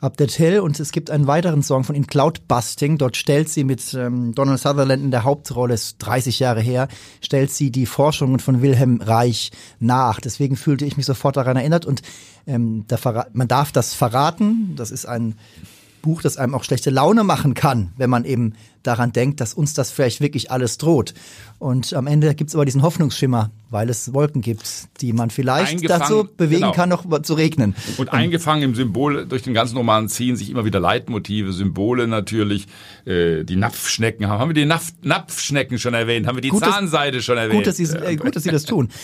Up 0.00 0.16
That 0.16 0.32
Hill. 0.32 0.60
Und 0.60 0.78
es 0.78 0.92
gibt 0.92 1.10
einen 1.10 1.26
weiteren 1.26 1.62
Song 1.62 1.84
von 1.84 1.94
ihnen, 1.94 2.06
Cloudbusting. 2.06 2.98
Dort 2.98 3.16
stellt 3.16 3.48
sie 3.48 3.64
mit 3.64 3.94
ähm, 3.94 4.34
Donald 4.34 4.60
Sutherland 4.60 5.02
in 5.02 5.10
der 5.10 5.24
Hauptrolle, 5.24 5.74
ist 5.74 5.96
30 5.98 6.38
Jahre 6.40 6.60
her, 6.60 6.88
stellt 7.20 7.50
sie 7.50 7.70
die 7.70 7.86
Forschungen 7.86 8.40
von 8.40 8.62
Wilhelm 8.62 9.00
Reich 9.00 9.50
nach. 9.78 10.20
Deswegen 10.20 10.56
fühlte 10.56 10.84
ich 10.84 10.96
mich 10.96 11.06
sofort 11.06 11.36
daran 11.36 11.56
erinnert. 11.56 11.86
Und 11.86 12.02
ähm, 12.46 12.84
da 12.88 13.26
man 13.32 13.48
darf 13.48 13.72
das 13.72 13.94
verraten. 13.94 14.74
Das 14.76 14.90
ist 14.90 15.06
ein 15.06 15.36
Buch, 16.02 16.22
das 16.22 16.36
einem 16.36 16.54
auch 16.54 16.64
schlechte 16.64 16.90
Laune 16.90 17.24
machen 17.24 17.54
kann, 17.54 17.92
wenn 17.96 18.10
man 18.10 18.24
eben 18.24 18.54
daran 18.82 19.12
denkt, 19.12 19.40
dass 19.40 19.54
uns 19.54 19.74
das 19.74 19.90
vielleicht 19.90 20.20
wirklich 20.20 20.50
alles 20.50 20.78
droht. 20.78 21.14
Und 21.60 21.92
am 21.92 22.06
Ende 22.06 22.34
gibt 22.34 22.48
es 22.48 22.54
aber 22.54 22.64
diesen 22.64 22.80
Hoffnungsschimmer, 22.80 23.50
weil 23.68 23.90
es 23.90 24.14
Wolken 24.14 24.40
gibt, 24.40 24.88
die 25.02 25.12
man 25.12 25.28
vielleicht 25.28 25.88
dazu 25.88 26.26
bewegen 26.36 26.62
genau. 26.62 26.72
kann, 26.72 26.88
noch 26.88 27.04
zu 27.20 27.34
regnen. 27.34 27.74
Und 27.98 28.14
eingefangen 28.14 28.62
im 28.62 28.74
Symbol, 28.74 29.26
durch 29.26 29.42
den 29.42 29.52
ganzen 29.52 29.76
Roman 29.76 30.08
ziehen 30.08 30.36
sich 30.36 30.48
immer 30.48 30.64
wieder 30.64 30.80
Leitmotive, 30.80 31.52
Symbole 31.52 32.08
natürlich. 32.08 32.66
Äh, 33.04 33.44
die 33.44 33.56
Napfschnecken, 33.56 34.26
haben 34.26 34.48
wir 34.48 34.54
die 34.54 34.64
Napf 34.64 34.94
Napfschnecken 35.02 35.78
schon 35.78 35.92
erwähnt? 35.92 36.26
Haben 36.26 36.36
wir 36.36 36.42
die 36.42 36.48
gut, 36.48 36.64
Zahnseide 36.64 37.20
schon 37.20 37.36
erwähnt? 37.36 37.58
Gut 37.58 37.66
dass, 37.66 37.76
Sie, 37.76 37.84
äh, 37.84 38.16
gut, 38.16 38.34
dass 38.34 38.44
Sie 38.44 38.50
das 38.50 38.64
tun. 38.64 38.88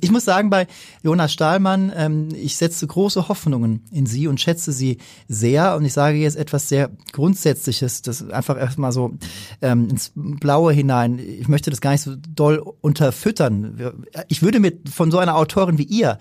Ich 0.00 0.10
muss 0.10 0.24
sagen, 0.24 0.50
bei 0.50 0.66
Jonas 1.02 1.32
Stahlmann, 1.32 1.92
ähm, 1.94 2.28
ich 2.34 2.56
setze 2.56 2.86
große 2.86 3.28
Hoffnungen 3.28 3.84
in 3.90 4.06
Sie 4.06 4.26
und 4.26 4.40
schätze 4.40 4.72
Sie 4.72 4.98
sehr. 5.28 5.76
Und 5.76 5.84
ich 5.84 5.92
sage 5.92 6.18
jetzt 6.18 6.36
etwas 6.36 6.68
sehr 6.68 6.90
Grundsätzliches, 7.12 8.02
das 8.02 8.28
einfach 8.28 8.58
erstmal 8.58 8.92
so 8.92 9.14
ähm, 9.60 9.88
ins 9.88 10.12
Blaue 10.14 10.72
hinein. 10.72 11.18
Ich 11.18 11.48
möchte 11.48 11.70
das 11.70 11.80
gar 11.80 11.92
nicht 11.92 12.02
so 12.02 12.14
doll 12.16 12.62
unterfüttern. 12.80 13.94
Ich 14.28 14.42
würde 14.42 14.60
mir 14.60 14.72
von 14.90 15.10
so 15.10 15.18
einer 15.18 15.36
Autorin 15.36 15.78
wie 15.78 15.84
ihr 15.84 16.18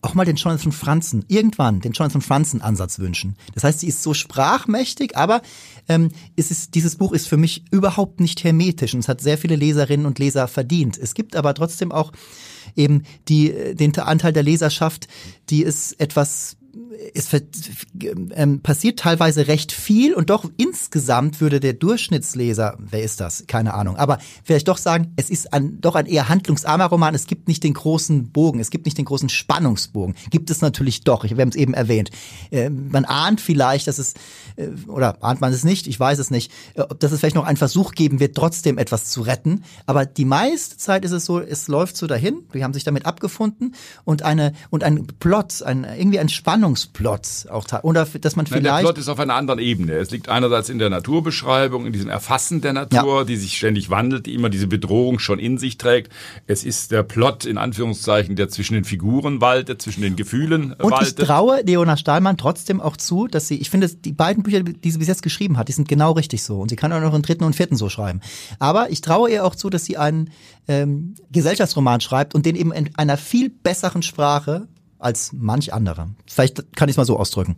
auch 0.00 0.14
mal 0.14 0.24
den 0.24 0.36
Jonathan 0.36 0.72
Franzen, 0.72 1.24
irgendwann 1.28 1.80
den 1.80 1.92
Jonathan 1.92 2.22
Franzen 2.22 2.62
Ansatz 2.62 2.98
wünschen. 3.00 3.36
Das 3.54 3.64
heißt, 3.64 3.80
sie 3.80 3.88
ist 3.88 4.02
so 4.02 4.14
sprachmächtig, 4.14 5.16
aber 5.16 5.42
ähm, 5.88 6.10
es 6.36 6.50
ist, 6.50 6.74
dieses 6.76 6.96
Buch 6.96 7.12
ist 7.12 7.28
für 7.28 7.36
mich 7.36 7.64
überhaupt 7.72 8.20
nicht 8.20 8.44
hermetisch 8.44 8.94
und 8.94 9.00
es 9.00 9.08
hat 9.08 9.20
sehr 9.20 9.38
viele 9.38 9.56
Leserinnen 9.56 10.06
und 10.06 10.18
Leser 10.18 10.46
verdient. 10.46 10.96
Es 10.96 11.14
gibt 11.14 11.34
aber 11.34 11.52
trotzdem 11.52 11.90
auch 11.90 12.12
eben 12.76 13.02
die, 13.28 13.74
den 13.74 13.96
Anteil 13.98 14.32
der 14.32 14.44
Leserschaft, 14.44 15.08
die 15.50 15.64
es 15.64 15.92
etwas 15.92 16.56
es 17.14 17.30
ähm, 17.32 18.60
passiert 18.60 18.98
teilweise 18.98 19.46
recht 19.46 19.70
viel 19.72 20.14
und 20.14 20.30
doch 20.30 20.50
insgesamt 20.56 21.40
würde 21.40 21.60
der 21.60 21.74
Durchschnittsleser, 21.74 22.76
wer 22.78 23.02
ist 23.02 23.20
das? 23.20 23.44
Keine 23.46 23.74
Ahnung, 23.74 23.96
aber 23.96 24.18
vielleicht 24.42 24.68
doch 24.68 24.78
sagen, 24.78 25.12
es 25.16 25.30
ist 25.30 25.52
ein, 25.52 25.80
doch 25.80 25.94
ein 25.94 26.06
eher 26.06 26.28
handlungsarmer 26.28 26.86
Roman. 26.86 27.14
Es 27.14 27.26
gibt 27.26 27.46
nicht 27.46 27.62
den 27.62 27.74
großen 27.74 28.30
Bogen, 28.30 28.58
es 28.58 28.70
gibt 28.70 28.86
nicht 28.86 28.98
den 28.98 29.04
großen 29.04 29.28
Spannungsbogen. 29.28 30.16
Gibt 30.30 30.50
es 30.50 30.60
natürlich 30.60 31.02
doch. 31.02 31.24
Ich 31.24 31.32
habe 31.32 31.42
es 31.42 31.54
eben 31.54 31.74
erwähnt. 31.74 32.10
Äh, 32.50 32.70
man 32.70 33.04
ahnt 33.04 33.40
vielleicht, 33.40 33.86
dass 33.86 33.98
es 33.98 34.14
äh, 34.56 34.68
oder 34.88 35.22
ahnt 35.22 35.40
man 35.40 35.52
es 35.52 35.64
nicht? 35.64 35.86
Ich 35.86 35.98
weiß 35.98 36.18
es 36.18 36.30
nicht. 36.30 36.50
Äh, 36.74 36.84
dass 36.98 37.12
es 37.12 37.20
vielleicht 37.20 37.36
noch 37.36 37.46
einen 37.46 37.56
Versuch 37.56 37.92
geben 37.92 38.18
wird, 38.18 38.36
trotzdem 38.36 38.76
etwas 38.78 39.04
zu 39.06 39.22
retten. 39.22 39.62
Aber 39.86 40.04
die 40.04 40.24
meiste 40.24 40.76
Zeit 40.76 41.04
ist 41.04 41.12
es 41.12 41.24
so, 41.24 41.40
es 41.40 41.68
läuft 41.68 41.96
so 41.96 42.06
dahin. 42.06 42.42
Wir 42.50 42.64
haben 42.64 42.74
sich 42.74 42.84
damit 42.84 43.06
abgefunden 43.06 43.74
und 44.04 44.22
eine 44.22 44.52
und 44.70 44.82
ein 44.82 45.06
Plot, 45.20 45.62
ein 45.62 45.84
irgendwie 45.84 46.18
ein 46.18 46.28
Spannungsplot 46.98 47.50
auch 47.50 47.64
oder 47.82 48.06
dass 48.20 48.36
man 48.36 48.46
vielleicht 48.46 48.64
Nein, 48.64 48.76
der 48.76 48.82
Plot 48.82 48.98
ist 48.98 49.08
auf 49.08 49.18
einer 49.18 49.34
anderen 49.34 49.60
Ebene. 49.60 49.92
Es 49.94 50.10
liegt 50.10 50.28
einerseits 50.28 50.68
in 50.68 50.78
der 50.78 50.90
Naturbeschreibung, 50.90 51.86
in 51.86 51.92
diesem 51.92 52.10
Erfassen 52.10 52.60
der 52.60 52.72
Natur, 52.72 53.18
ja. 53.18 53.24
die 53.24 53.36
sich 53.36 53.56
ständig 53.56 53.90
wandelt, 53.90 54.26
die 54.26 54.34
immer 54.34 54.50
diese 54.50 54.66
Bedrohung 54.66 55.18
schon 55.18 55.38
in 55.38 55.58
sich 55.58 55.78
trägt. 55.78 56.12
Es 56.46 56.64
ist 56.64 56.90
der 56.90 57.02
Plot 57.02 57.44
in 57.44 57.58
Anführungszeichen, 57.58 58.36
der 58.36 58.48
zwischen 58.48 58.74
den 58.74 58.84
Figuren 58.84 59.40
waltet, 59.40 59.82
zwischen 59.82 60.02
den 60.02 60.16
Gefühlen 60.16 60.72
und 60.72 60.90
waltet. 60.90 61.18
ich 61.20 61.26
traue 61.26 61.62
Leona 61.62 61.96
Stahlmann 61.96 62.36
trotzdem 62.36 62.80
auch 62.80 62.96
zu, 62.96 63.26
dass 63.26 63.48
sie, 63.48 63.56
ich 63.56 63.70
finde, 63.70 63.88
die 63.88 64.12
beiden 64.12 64.42
Bücher, 64.42 64.62
die 64.62 64.90
sie 64.90 64.98
bis 64.98 65.08
jetzt 65.08 65.22
geschrieben 65.22 65.56
hat, 65.56 65.68
die 65.68 65.72
sind 65.72 65.88
genau 65.88 66.12
richtig 66.12 66.42
so 66.42 66.60
und 66.60 66.68
sie 66.68 66.76
kann 66.76 66.92
auch 66.92 67.00
noch 67.00 67.14
einen 67.14 67.22
dritten 67.22 67.44
und 67.44 67.54
vierten 67.56 67.76
so 67.76 67.88
schreiben. 67.88 68.20
Aber 68.58 68.90
ich 68.90 69.00
traue 69.00 69.30
ihr 69.30 69.44
auch 69.44 69.54
zu, 69.54 69.70
dass 69.70 69.84
sie 69.84 69.96
einen 69.96 70.30
ähm, 70.66 71.14
Gesellschaftsroman 71.30 72.00
schreibt 72.00 72.34
und 72.34 72.46
den 72.46 72.56
eben 72.56 72.72
in 72.72 72.90
einer 72.96 73.16
viel 73.16 73.50
besseren 73.50 74.02
Sprache 74.02 74.68
als 74.98 75.32
manch 75.32 75.72
andere. 75.72 76.10
Vielleicht 76.26 76.76
kann 76.76 76.88
ich 76.88 76.94
es 76.94 76.96
mal 76.96 77.04
so 77.04 77.18
ausdrücken. 77.18 77.56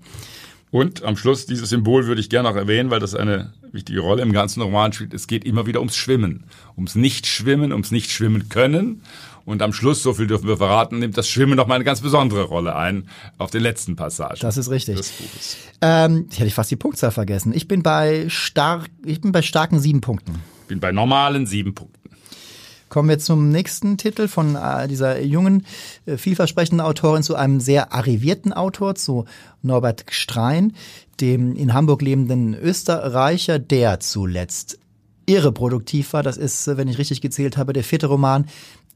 Und 0.71 1.03
am 1.03 1.17
Schluss, 1.17 1.47
dieses 1.47 1.71
Symbol 1.71 2.07
würde 2.07 2.21
ich 2.21 2.31
gerne 2.31 2.49
noch 2.49 2.57
erwähnen, 2.57 2.91
weil 2.91 3.01
das 3.01 3.17
eine 3.17 3.53
wichtige 3.73 4.01
Rolle 4.01 4.23
im 4.23 4.33
ganzen 4.33 4.63
Roman 4.63 4.93
spielt. 4.93 5.13
Es 5.15 5.27
geht 5.27 5.45
immer 5.45 5.67
wieder 5.67 5.81
ums 5.81 5.97
Schwimmen. 5.97 6.45
Ums 6.77 6.95
Nicht-Schwimmen, 6.95 7.73
ums 7.73 7.91
Nicht-Schwimmen 7.91 8.49
können. 8.49 9.03
Und 9.45 9.63
am 9.63 9.73
Schluss, 9.73 10.03
so 10.03 10.15
viel 10.15 10.29
dürfen 10.29 10.47
wir 10.47 10.59
verraten, 10.59 11.01
nimmt 11.01 11.19
das 11.19 11.29
Schwimmen 11.29 11.57
noch 11.57 11.67
mal 11.67 11.75
eine 11.75 11.85
ganz 11.85 12.01
besondere 12.03 12.45
Rolle 12.45 12.77
ein 12.77 13.09
auf 13.37 13.51
den 13.51 13.63
letzten 13.63 13.97
Passagen. 13.97 14.39
Das 14.41 14.57
ist 14.57 14.71
richtig. 14.71 15.01
Ähm, 15.81 16.27
ich 16.31 16.39
hätte 16.39 16.51
fast 16.51 16.71
die 16.71 16.77
Punktzahl 16.77 17.11
vergessen. 17.11 17.53
Ich 17.53 17.67
bin 17.67 17.83
bei 17.83 18.29
stark, 18.29 18.87
ich 19.05 19.21
bin 19.21 19.33
bei 19.33 19.43
starken 19.43 19.81
sieben 19.81 20.01
Punkten. 20.01 20.37
Bin 20.69 20.79
bei 20.79 20.93
normalen 20.93 21.47
sieben 21.47 21.75
Punkten. 21.75 22.00
Kommen 22.91 23.09
wir 23.09 23.21
zum 23.21 23.51
nächsten 23.51 23.99
Titel 23.99 24.27
von 24.27 24.57
äh, 24.57 24.89
dieser 24.89 25.23
jungen, 25.23 25.65
äh, 26.07 26.17
vielversprechenden 26.17 26.85
Autorin 26.85 27.23
zu 27.23 27.37
einem 27.37 27.61
sehr 27.61 27.93
arrivierten 27.95 28.53
Autor, 28.53 28.97
zu 28.97 29.27
Norbert 29.63 30.09
Gstrein, 30.09 30.73
dem 31.21 31.55
in 31.55 31.73
Hamburg 31.73 32.03
lebenden 32.03 32.53
Österreicher, 32.53 33.61
der 33.61 34.01
zuletzt 34.01 34.81
irre 35.25 35.53
produktiv 35.53 36.13
war. 36.15 36.25
Das 36.25 36.37
ist, 36.37 36.67
wenn 36.67 36.89
ich 36.89 36.99
richtig 36.99 37.21
gezählt 37.21 37.57
habe, 37.57 37.73
der 37.73 37.85
vierte 37.85 38.09
Roman 38.09 38.47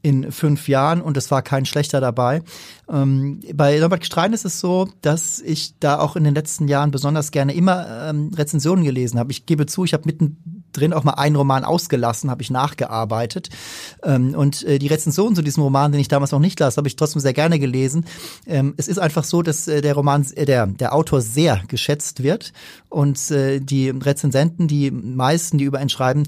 in 0.01 0.29
fünf 0.31 0.67
Jahren 0.67 1.01
und 1.01 1.15
es 1.15 1.31
war 1.31 1.41
kein 1.41 1.65
schlechter 1.65 2.01
dabei. 2.01 2.43
Ähm, 2.91 3.39
bei 3.53 3.79
Norbert 3.79 4.01
Gstrein 4.01 4.33
ist 4.33 4.43
es 4.43 4.59
so, 4.59 4.89
dass 5.01 5.39
ich 5.39 5.79
da 5.79 5.99
auch 5.99 6.17
in 6.17 6.25
den 6.25 6.35
letzten 6.35 6.67
Jahren 6.67 6.91
besonders 6.91 7.31
gerne 7.31 7.53
immer 7.53 8.09
ähm, 8.09 8.31
Rezensionen 8.35 8.83
gelesen 8.83 9.17
habe. 9.17 9.31
Ich 9.31 9.45
gebe 9.45 9.65
zu, 9.65 9.85
ich 9.85 9.93
habe 9.93 10.03
mitten 10.05 10.64
drin 10.75 10.93
auch 10.93 11.03
mal 11.03 11.13
einen 11.13 11.35
Roman 11.35 11.63
ausgelassen, 11.63 12.29
habe 12.29 12.41
ich 12.41 12.49
nachgearbeitet. 12.49 13.49
Ähm, 14.03 14.35
und 14.35 14.63
äh, 14.63 14.79
die 14.79 14.87
Rezension 14.87 15.35
zu 15.35 15.41
diesem 15.41 15.63
Roman, 15.63 15.91
den 15.91 16.01
ich 16.01 16.07
damals 16.07 16.31
noch 16.31 16.39
nicht 16.39 16.59
las, 16.59 16.77
habe 16.77 16.87
ich 16.87 16.95
trotzdem 16.95 17.21
sehr 17.21 17.33
gerne 17.33 17.59
gelesen. 17.59 18.05
Ähm, 18.45 18.73
es 18.77 18.87
ist 18.87 18.97
einfach 18.97 19.23
so, 19.23 19.41
dass 19.41 19.67
äh, 19.67 19.81
der 19.81 19.93
Roman, 19.93 20.25
äh, 20.35 20.45
der, 20.45 20.67
der 20.67 20.93
Autor 20.93 21.21
sehr 21.21 21.61
geschätzt 21.67 22.23
wird 22.23 22.53
und 22.89 23.15
die 23.29 23.89
Rezensenten, 23.89 24.67
die 24.67 24.89
meisten, 24.91 25.57
die 25.57 25.65
über 25.65 25.81
ihn 25.81 25.89
schreiben, 25.89 26.23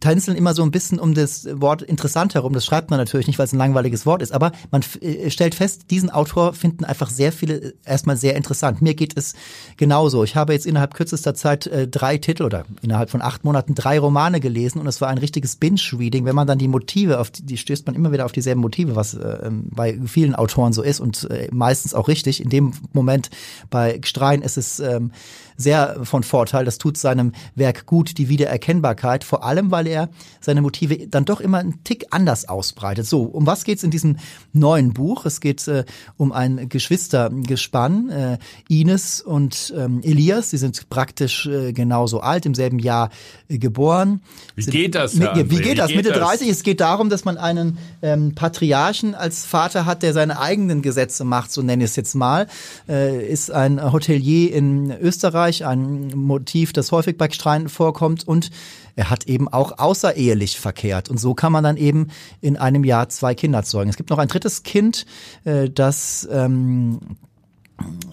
tänzeln 0.00 0.36
immer 0.36 0.54
so 0.54 0.62
ein 0.62 0.70
bisschen 0.70 0.98
um 0.98 1.14
das 1.14 1.46
Wort 1.60 1.82
interessant 1.82 2.34
herum. 2.34 2.52
Das 2.52 2.64
schreibt 2.64 2.90
man 2.90 2.98
natürlich 2.98 3.26
nicht, 3.26 3.38
weil 3.38 3.46
es 3.46 3.52
ein 3.52 3.58
langweiliges 3.58 4.06
Wort 4.06 4.22
ist, 4.22 4.32
aber 4.32 4.52
man 4.70 4.82
äh, 5.00 5.30
stellt 5.30 5.54
fest, 5.54 5.90
diesen 5.90 6.10
Autor 6.10 6.52
finden 6.52 6.84
einfach 6.84 7.10
sehr 7.10 7.32
viele 7.32 7.54
äh, 7.56 7.72
erstmal 7.84 8.16
sehr 8.16 8.36
interessant. 8.36 8.82
Mir 8.82 8.94
geht 8.94 9.16
es 9.16 9.34
genauso. 9.76 10.24
Ich 10.24 10.36
habe 10.36 10.52
jetzt 10.52 10.66
innerhalb 10.66 10.94
kürzester 10.94 11.34
Zeit 11.34 11.66
äh, 11.66 11.88
drei 11.88 12.18
Titel 12.18 12.44
oder 12.44 12.64
innerhalb 12.82 13.10
von 13.10 13.22
acht 13.22 13.44
Monaten 13.44 13.74
drei 13.74 13.98
Romane 13.98 14.40
gelesen 14.40 14.80
und 14.80 14.86
es 14.86 15.00
war 15.00 15.08
ein 15.08 15.18
richtiges 15.18 15.56
Binge-Reading. 15.56 16.24
Wenn 16.24 16.34
man 16.34 16.46
dann 16.46 16.58
die 16.58 16.68
Motive, 16.68 17.20
auf 17.20 17.30
die, 17.30 17.44
die 17.44 17.56
stößt 17.56 17.86
man 17.86 17.94
immer 17.94 18.12
wieder 18.12 18.24
auf 18.24 18.32
dieselben 18.32 18.60
Motive, 18.60 18.96
was 18.96 19.14
äh, 19.14 19.38
ähm, 19.44 19.68
bei 19.70 19.98
vielen 20.06 20.34
Autoren 20.34 20.72
so 20.72 20.82
ist 20.82 21.00
und 21.00 21.28
äh, 21.30 21.48
meistens 21.52 21.94
auch 21.94 22.08
richtig. 22.08 22.42
In 22.42 22.50
dem 22.50 22.72
Moment 22.92 23.30
bei 23.70 23.98
Gstrein 23.98 24.42
ist 24.42 24.56
es 24.56 24.80
ähm, 24.80 25.12
sehr 25.56 26.00
von 26.04 26.22
Vorteil. 26.22 26.64
Das 26.64 26.78
tut 26.78 26.96
seinem 26.96 27.32
Werk 27.54 27.86
gut, 27.86 28.18
die 28.18 28.28
Wiedererkennbarkeit, 28.28 29.24
vor 29.24 29.44
allem 29.44 29.70
weil 29.70 29.86
er 29.86 30.08
seine 30.40 30.62
Motive 30.62 31.08
dann 31.08 31.24
doch 31.24 31.40
immer 31.40 31.58
einen 31.58 31.82
Tick 31.84 32.06
anders 32.10 32.48
ausbreitet. 32.48 33.06
So, 33.06 33.22
um 33.22 33.46
was 33.46 33.64
geht's 33.64 33.82
in 33.82 33.90
diesem 33.90 34.16
neuen 34.52 34.92
Buch? 34.92 35.26
Es 35.26 35.40
geht 35.40 35.66
äh, 35.68 35.84
um 36.16 36.32
ein 36.32 36.68
Geschwistergespann, 36.68 38.10
äh, 38.10 38.38
Ines 38.68 39.20
und 39.20 39.72
ähm, 39.76 40.00
Elias. 40.02 40.50
Sie 40.50 40.58
sind 40.58 40.88
praktisch 40.88 41.46
äh, 41.46 41.72
genauso 41.72 42.20
alt, 42.20 42.46
im 42.46 42.54
selben 42.54 42.78
Jahr 42.78 43.10
äh, 43.48 43.58
geboren. 43.58 44.20
Wie 44.54 44.64
geht 44.64 44.94
das? 44.94 45.14
Mit, 45.14 45.34
wie, 45.34 45.50
wie 45.50 45.62
geht 45.62 45.78
das? 45.78 45.94
Mitte 45.94 46.10
das? 46.10 46.18
30. 46.18 46.48
Es 46.48 46.62
geht 46.62 46.80
darum, 46.80 47.10
dass 47.10 47.24
man 47.24 47.36
einen 47.36 47.78
ähm, 48.02 48.34
Patriarchen 48.34 49.14
als 49.14 49.44
Vater 49.44 49.86
hat, 49.86 50.02
der 50.02 50.12
seine 50.12 50.38
eigenen 50.38 50.82
Gesetze 50.82 51.24
macht, 51.24 51.52
so 51.52 51.62
nenne 51.62 51.84
ich 51.84 51.90
es 51.90 51.96
jetzt 51.96 52.14
mal. 52.14 52.46
Äh, 52.88 53.26
ist 53.26 53.50
ein 53.50 53.92
Hotelier 53.92 54.52
in 54.52 54.90
Österreich, 55.00 55.45
ein 55.64 56.08
Motiv, 56.14 56.72
das 56.72 56.92
häufig 56.92 57.16
bei 57.16 57.30
Streiten 57.30 57.68
vorkommt 57.68 58.26
und 58.26 58.50
er 58.96 59.10
hat 59.10 59.24
eben 59.26 59.48
auch 59.48 59.78
außerehelich 59.78 60.58
verkehrt. 60.58 61.08
Und 61.08 61.18
so 61.18 61.34
kann 61.34 61.52
man 61.52 61.62
dann 61.62 61.76
eben 61.76 62.08
in 62.40 62.56
einem 62.56 62.84
Jahr 62.84 63.08
zwei 63.08 63.34
Kinder 63.34 63.62
zeugen. 63.62 63.90
Es 63.90 63.96
gibt 63.96 64.10
noch 64.10 64.18
ein 64.18 64.28
drittes 64.28 64.62
Kind, 64.62 65.06
äh, 65.44 65.70
das 65.70 66.26
ähm, 66.30 67.00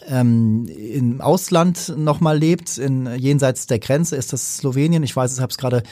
ähm, 0.08 0.68
im 0.68 1.22
Ausland 1.22 1.94
nochmal 1.98 2.38
lebt, 2.38 2.78
in 2.78 3.08
jenseits 3.18 3.68
der 3.68 3.80
Grenze, 3.80 4.16
ist 4.16 4.34
das 4.34 4.58
Slowenien, 4.58 5.04
ich 5.04 5.16
weiß 5.16 5.32
es, 5.32 5.40
habe 5.40 5.52
es 5.52 5.58
gerade 5.58 5.84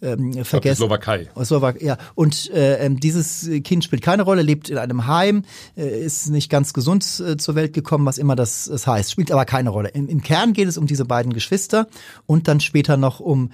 ähm, 0.00 0.44
vergessen. 0.44 0.78
Slowakei. 0.78 1.28
Slowakei. 1.42 1.84
Ja, 1.84 1.98
und 2.14 2.50
äh, 2.50 2.84
ähm, 2.84 2.98
dieses 2.98 3.48
Kind 3.62 3.84
spielt 3.84 4.02
keine 4.02 4.22
Rolle, 4.22 4.42
lebt 4.42 4.70
in 4.70 4.78
einem 4.78 5.06
Heim, 5.06 5.44
äh, 5.76 6.04
ist 6.04 6.30
nicht 6.30 6.50
ganz 6.50 6.72
gesund 6.72 7.04
äh, 7.20 7.36
zur 7.36 7.54
Welt 7.54 7.72
gekommen, 7.72 8.06
was 8.06 8.18
immer 8.18 8.36
das, 8.36 8.64
das 8.64 8.86
heißt, 8.86 9.10
spielt 9.10 9.30
aber 9.30 9.44
keine 9.44 9.70
Rolle. 9.70 9.90
Im, 9.90 10.08
Im 10.08 10.22
Kern 10.22 10.52
geht 10.52 10.68
es 10.68 10.78
um 10.78 10.86
diese 10.86 11.04
beiden 11.04 11.32
Geschwister 11.32 11.86
und 12.26 12.48
dann 12.48 12.60
später 12.60 12.96
noch 12.96 13.20
um 13.20 13.50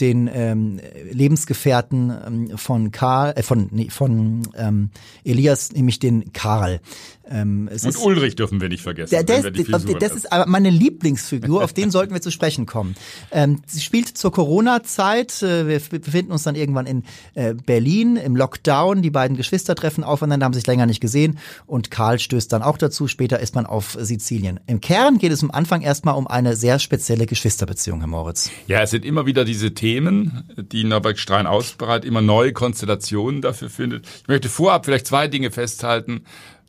den 0.00 0.28
ähm, 0.32 0.80
Lebensgefährten 1.10 2.12
ähm, 2.26 2.58
von 2.58 2.90
Karl, 2.90 3.32
äh, 3.36 3.42
von 3.42 3.68
nee, 3.70 3.88
von 3.88 4.42
ähm, 4.56 4.90
Elias, 5.24 5.72
nämlich 5.72 5.98
den 5.98 6.32
Karl. 6.32 6.80
Ähm, 7.28 7.68
und 7.70 7.72
ist, 7.72 7.98
Ulrich 7.98 8.36
dürfen 8.36 8.60
wir 8.60 8.68
nicht 8.68 8.82
vergessen. 8.82 9.10
Der, 9.10 9.24
der, 9.24 9.50
das, 9.50 10.12
ist 10.12 10.32
aber 10.32 10.46
meine 10.46 10.70
Lieblingsfigur, 10.70 11.64
auf 11.64 11.72
den 11.72 11.90
sollten 11.90 12.14
wir 12.14 12.20
zu 12.20 12.30
sprechen 12.30 12.66
kommen. 12.66 12.94
Ähm, 13.32 13.62
sie 13.66 13.80
spielt 13.80 14.16
zur 14.16 14.32
Corona-Zeit. 14.32 15.42
Äh, 15.42 15.66
wir 15.66 15.80
befinden 16.00 16.32
uns 16.32 16.44
dann 16.44 16.54
irgendwann 16.54 16.86
in 16.86 17.04
äh, 17.34 17.54
Berlin 17.54 18.16
im 18.16 18.36
Lockdown. 18.36 19.02
Die 19.02 19.10
beiden 19.10 19.36
Geschwister 19.36 19.74
treffen 19.74 20.04
aufeinander, 20.04 20.46
haben 20.46 20.52
sich 20.52 20.66
länger 20.66 20.86
nicht 20.86 21.00
gesehen 21.00 21.38
und 21.66 21.90
Karl 21.90 22.18
stößt 22.18 22.52
dann 22.52 22.62
auch 22.62 22.78
dazu. 22.78 23.08
Später 23.08 23.40
ist 23.40 23.54
man 23.54 23.66
auf 23.66 23.96
Sizilien. 24.00 24.60
Im 24.66 24.80
Kern 24.80 25.18
geht 25.18 25.32
es 25.32 25.42
am 25.42 25.50
Anfang 25.50 25.82
erstmal 25.82 26.14
um 26.14 26.26
eine 26.26 26.54
sehr 26.54 26.78
spezielle 26.78 27.26
Geschwisterbeziehung, 27.26 28.00
Herr 28.00 28.08
Moritz. 28.08 28.50
Ja, 28.68 28.82
es 28.82 28.90
sind 28.90 29.04
immer 29.04 29.26
wieder 29.26 29.44
diese 29.44 29.74
Themen, 29.74 30.44
die 30.56 30.84
Norbert 30.84 31.18
Strein 31.18 31.46
ausbereitet, 31.46 32.04
immer 32.04 32.22
neue 32.22 32.52
Konstellationen 32.52 33.42
dafür 33.42 33.68
findet. 33.68 34.06
Ich 34.22 34.28
möchte 34.28 34.48
vorab 34.48 34.84
vielleicht 34.84 35.06
zwei 35.06 35.28
Dinge 35.28 35.50
festhalten. 35.50 36.22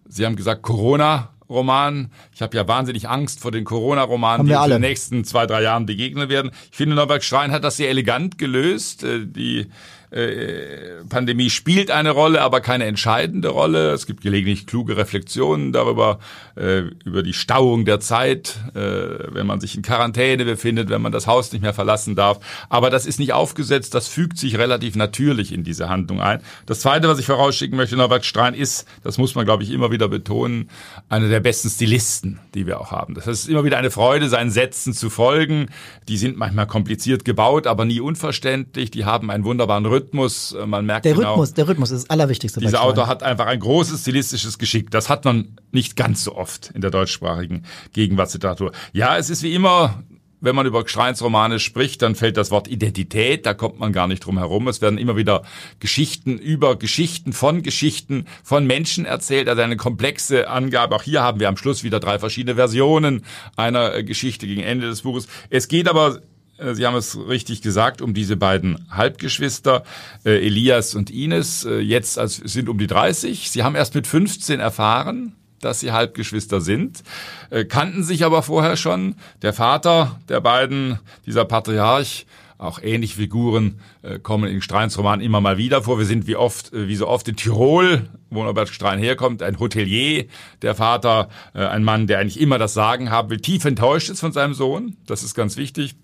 Sie 0.10 0.26
haben 0.26 0.36
gesagt, 0.36 0.62
Corona, 0.62 1.30
Roman. 1.50 2.12
Ich 2.34 2.42
habe 2.42 2.58
ja 2.58 2.68
wahnsinnig 2.68 3.08
Angst 3.08 3.40
vor 3.40 3.52
den 3.52 3.64
Corona-Romanen, 3.64 4.48
die 4.48 4.54
in 4.54 4.70
den 4.70 4.82
nächsten 4.82 5.24
zwei, 5.24 5.46
drei 5.46 5.62
Jahren 5.62 5.86
begegnen 5.86 6.30
werden. 6.30 6.52
Ich 6.72 6.78
finde, 6.78 6.96
Norbert 6.96 7.24
Schrein 7.24 7.52
hat 7.52 7.64
das 7.64 7.78
sehr 7.78 7.90
elegant 7.90 8.38
gelöst. 8.38 9.04
Äh, 9.04 9.26
die 9.26 9.68
äh, 10.10 11.04
Pandemie 11.10 11.50
spielt 11.50 11.92
eine 11.92 12.12
Rolle, 12.12 12.42
aber 12.42 12.62
keine 12.62 12.86
entscheidende 12.86 13.50
Rolle. 13.50 13.92
Es 13.92 14.06
gibt 14.06 14.22
gelegentlich 14.22 14.66
kluge 14.66 14.96
Reflexionen 14.96 15.74
darüber, 15.74 16.20
äh, 16.56 16.84
über 17.04 17.24
die 17.24 17.34
Stauung 17.34 17.84
der 17.84 18.00
Zeit, 18.00 18.58
äh, 18.74 18.80
wenn 18.80 19.46
man 19.46 19.60
sich 19.60 19.76
in 19.76 19.82
Quarantäne 19.82 20.46
befindet, 20.46 20.90
wenn 20.90 21.02
man 21.02 21.12
das 21.12 21.28
Haus 21.28 21.52
nicht 21.52 21.62
mehr 21.62 21.74
verlassen 21.74 22.16
darf. 22.16 22.40
Aber 22.70 22.90
das 22.90 23.06
ist 23.06 23.20
nicht 23.20 23.34
aufgesetzt, 23.34 23.94
das 23.96 24.08
fügt 24.08 24.38
sich 24.38 24.58
relativ 24.58 24.96
natürlich 24.96 25.52
in 25.52 25.66
diese 25.66 25.90
Handlung 25.90 26.22
ein. 26.22 26.42
Das 26.66 26.80
Zweite, 26.80 27.10
was 27.10 27.20
ich 27.20 27.26
vorausschicken 27.26 27.76
möchte, 27.76 27.98
Norbert 27.98 28.26
Strein, 28.26 28.54
ist, 28.54 28.88
das 29.04 29.18
muss 29.18 29.36
man, 29.36 29.46
glaube 29.46 29.64
ich, 29.64 29.72
immer 29.72 29.92
wieder 29.92 30.08
betonen, 30.08 30.70
einer 31.10 31.28
der 31.28 31.42
besten 31.42 31.70
Stilisten, 31.70 32.40
die 32.54 32.66
wir 32.66 32.80
auch 32.80 32.92
haben. 32.92 33.14
Das 33.14 33.28
ist 33.28 33.50
immer 33.50 33.66
wieder 33.66 33.78
eine 33.78 33.92
Freude, 33.92 34.30
seinen 34.30 34.52
Sätzen 34.52 34.94
zu 34.94 35.10
folgen. 35.10 35.68
Die 36.08 36.18
sind 36.18 36.38
manchmal 36.38 36.68
kompliziert 36.68 37.26
gebaut, 37.26 37.68
aber 37.68 37.84
nie 37.84 38.00
unverständlich. 38.00 38.90
Die 38.90 39.04
haben 39.04 39.30
einen 39.30 39.44
wunderbaren 39.44 39.86
Rhythmus 39.86 39.97
Rhythmus, 39.98 40.54
äh, 40.54 40.66
man 40.66 40.86
merkt 40.86 41.06
der 41.06 41.14
genau, 41.14 41.32
Rhythmus, 41.32 41.54
der 41.54 41.68
Rhythmus 41.68 41.92
ist 41.92 42.04
das 42.04 42.10
Allerwichtigste. 42.10 42.60
Dieser 42.60 42.84
Autor 42.84 43.08
hat 43.08 43.24
einfach 43.24 43.48
ein 43.48 43.60
großes 43.60 44.02
stilistisches 44.02 44.58
Geschick. 44.58 44.92
Das 44.92 45.10
hat 45.10 45.26
man 45.26 45.58
nicht 45.72 45.96
ganz 45.96 46.24
so 46.24 46.36
oft 46.36 46.72
in 46.74 46.82
der 46.82 46.92
deutschsprachigen 46.92 47.64
Gegenwartsliteratur. 47.94 48.72
Ja, 48.94 49.18
es 49.18 49.30
ist 49.30 49.44
wie 49.44 49.54
immer 49.54 50.04
wenn 50.40 50.56
man 50.56 50.66
über 50.66 50.88
Schreinsromane 50.88 51.60
spricht, 51.60 52.02
dann 52.02 52.16
fällt 52.16 52.38
das 52.38 52.52
Wort 52.52 52.68
Identität, 52.68 53.46
da 53.46 53.54
kommt 53.54 53.80
man 53.80 53.92
gar 53.92 54.08
nicht 54.08 54.20
drum 54.26 54.38
herum. 54.38 54.68
Es 54.68 54.82
werden 54.82 55.00
immer 55.00 55.16
wieder 55.16 55.44
Geschichten 55.80 56.38
über 56.38 56.78
Geschichten 56.78 57.34
von 57.34 57.64
Geschichten 57.64 58.26
von 58.44 58.68
Menschen 58.68 59.06
erzählt, 59.06 59.50
also 59.50 59.62
eine 59.62 59.78
komplexe 59.78 60.48
Angabe. 60.48 60.96
Auch 60.96 61.04
hier 61.04 61.24
haben 61.24 61.40
wir 61.40 61.50
am 61.50 61.58
Schluss 61.58 61.84
wieder 61.84 62.00
drei 62.00 62.20
verschiedene 62.20 62.56
Versionen 62.56 63.26
einer 63.56 63.96
äh, 63.96 64.04
Geschichte 64.04 64.46
gegen 64.46 64.62
Ende 64.62 64.88
des 64.88 65.02
Buches. 65.02 65.28
Es 65.50 65.68
geht 65.68 65.88
aber 65.88 66.22
Sie 66.74 66.86
haben 66.86 66.96
es 66.96 67.18
richtig 67.28 67.62
gesagt, 67.62 68.02
um 68.02 68.14
diese 68.14 68.36
beiden 68.36 68.88
Halbgeschwister, 68.90 69.84
äh, 70.26 70.46
Elias 70.46 70.96
und 70.96 71.12
Ines, 71.12 71.68
jetzt 71.82 72.14
sind 72.16 72.70
um 72.70 72.78
die 72.78 72.88
30. 72.88 73.52
Sie 73.52 73.64
haben 73.64 73.76
erst 73.76 73.94
mit 73.94 74.08
15 74.08 74.60
erfahren, 74.60 75.36
dass 75.62 75.80
sie 75.80 75.92
Halbgeschwister 75.92 76.62
sind, 76.62 77.04
äh, 77.50 77.66
kannten 77.66 78.04
sich 78.04 78.24
aber 78.24 78.44
vorher 78.44 78.78
schon. 78.78 79.16
Der 79.42 79.54
Vater 79.54 80.20
der 80.30 80.42
beiden, 80.42 81.00
dieser 81.26 81.46
Patriarch, 81.46 82.26
auch 82.60 82.82
ähnliche 82.82 83.18
Figuren 83.18 83.80
äh, 84.02 84.18
kommen 84.18 84.50
in 84.50 84.62
Streins 84.64 84.98
Roman 84.98 85.22
immer 85.22 85.42
mal 85.42 85.60
wieder 85.60 85.84
vor. 85.84 86.00
Wir 86.00 86.06
sind 86.06 86.26
wie 86.26 86.36
oft, 86.36 86.74
äh, 86.74 86.88
wie 86.88 86.96
so 86.96 87.08
oft 87.08 87.28
in 87.28 87.36
Tirol, 87.36 88.10
wo 88.32 88.44
Norbert 88.44 88.70
Strein 88.70 88.98
herkommt, 88.98 89.44
ein 89.44 89.60
Hotelier, 89.60 90.26
der 90.64 90.74
Vater, 90.74 91.30
äh, 91.54 91.66
ein 91.66 91.84
Mann, 91.84 92.08
der 92.08 92.18
eigentlich 92.18 92.40
immer 92.40 92.58
das 92.58 92.74
Sagen 92.74 93.12
haben 93.12 93.30
will, 93.30 93.40
tief 93.40 93.64
enttäuscht 93.66 94.10
ist 94.10 94.22
von 94.22 94.32
seinem 94.32 94.56
Sohn. 94.56 94.98
Das 95.06 95.24
ist 95.24 95.36
ganz 95.36 95.56
wichtig. 95.56 95.96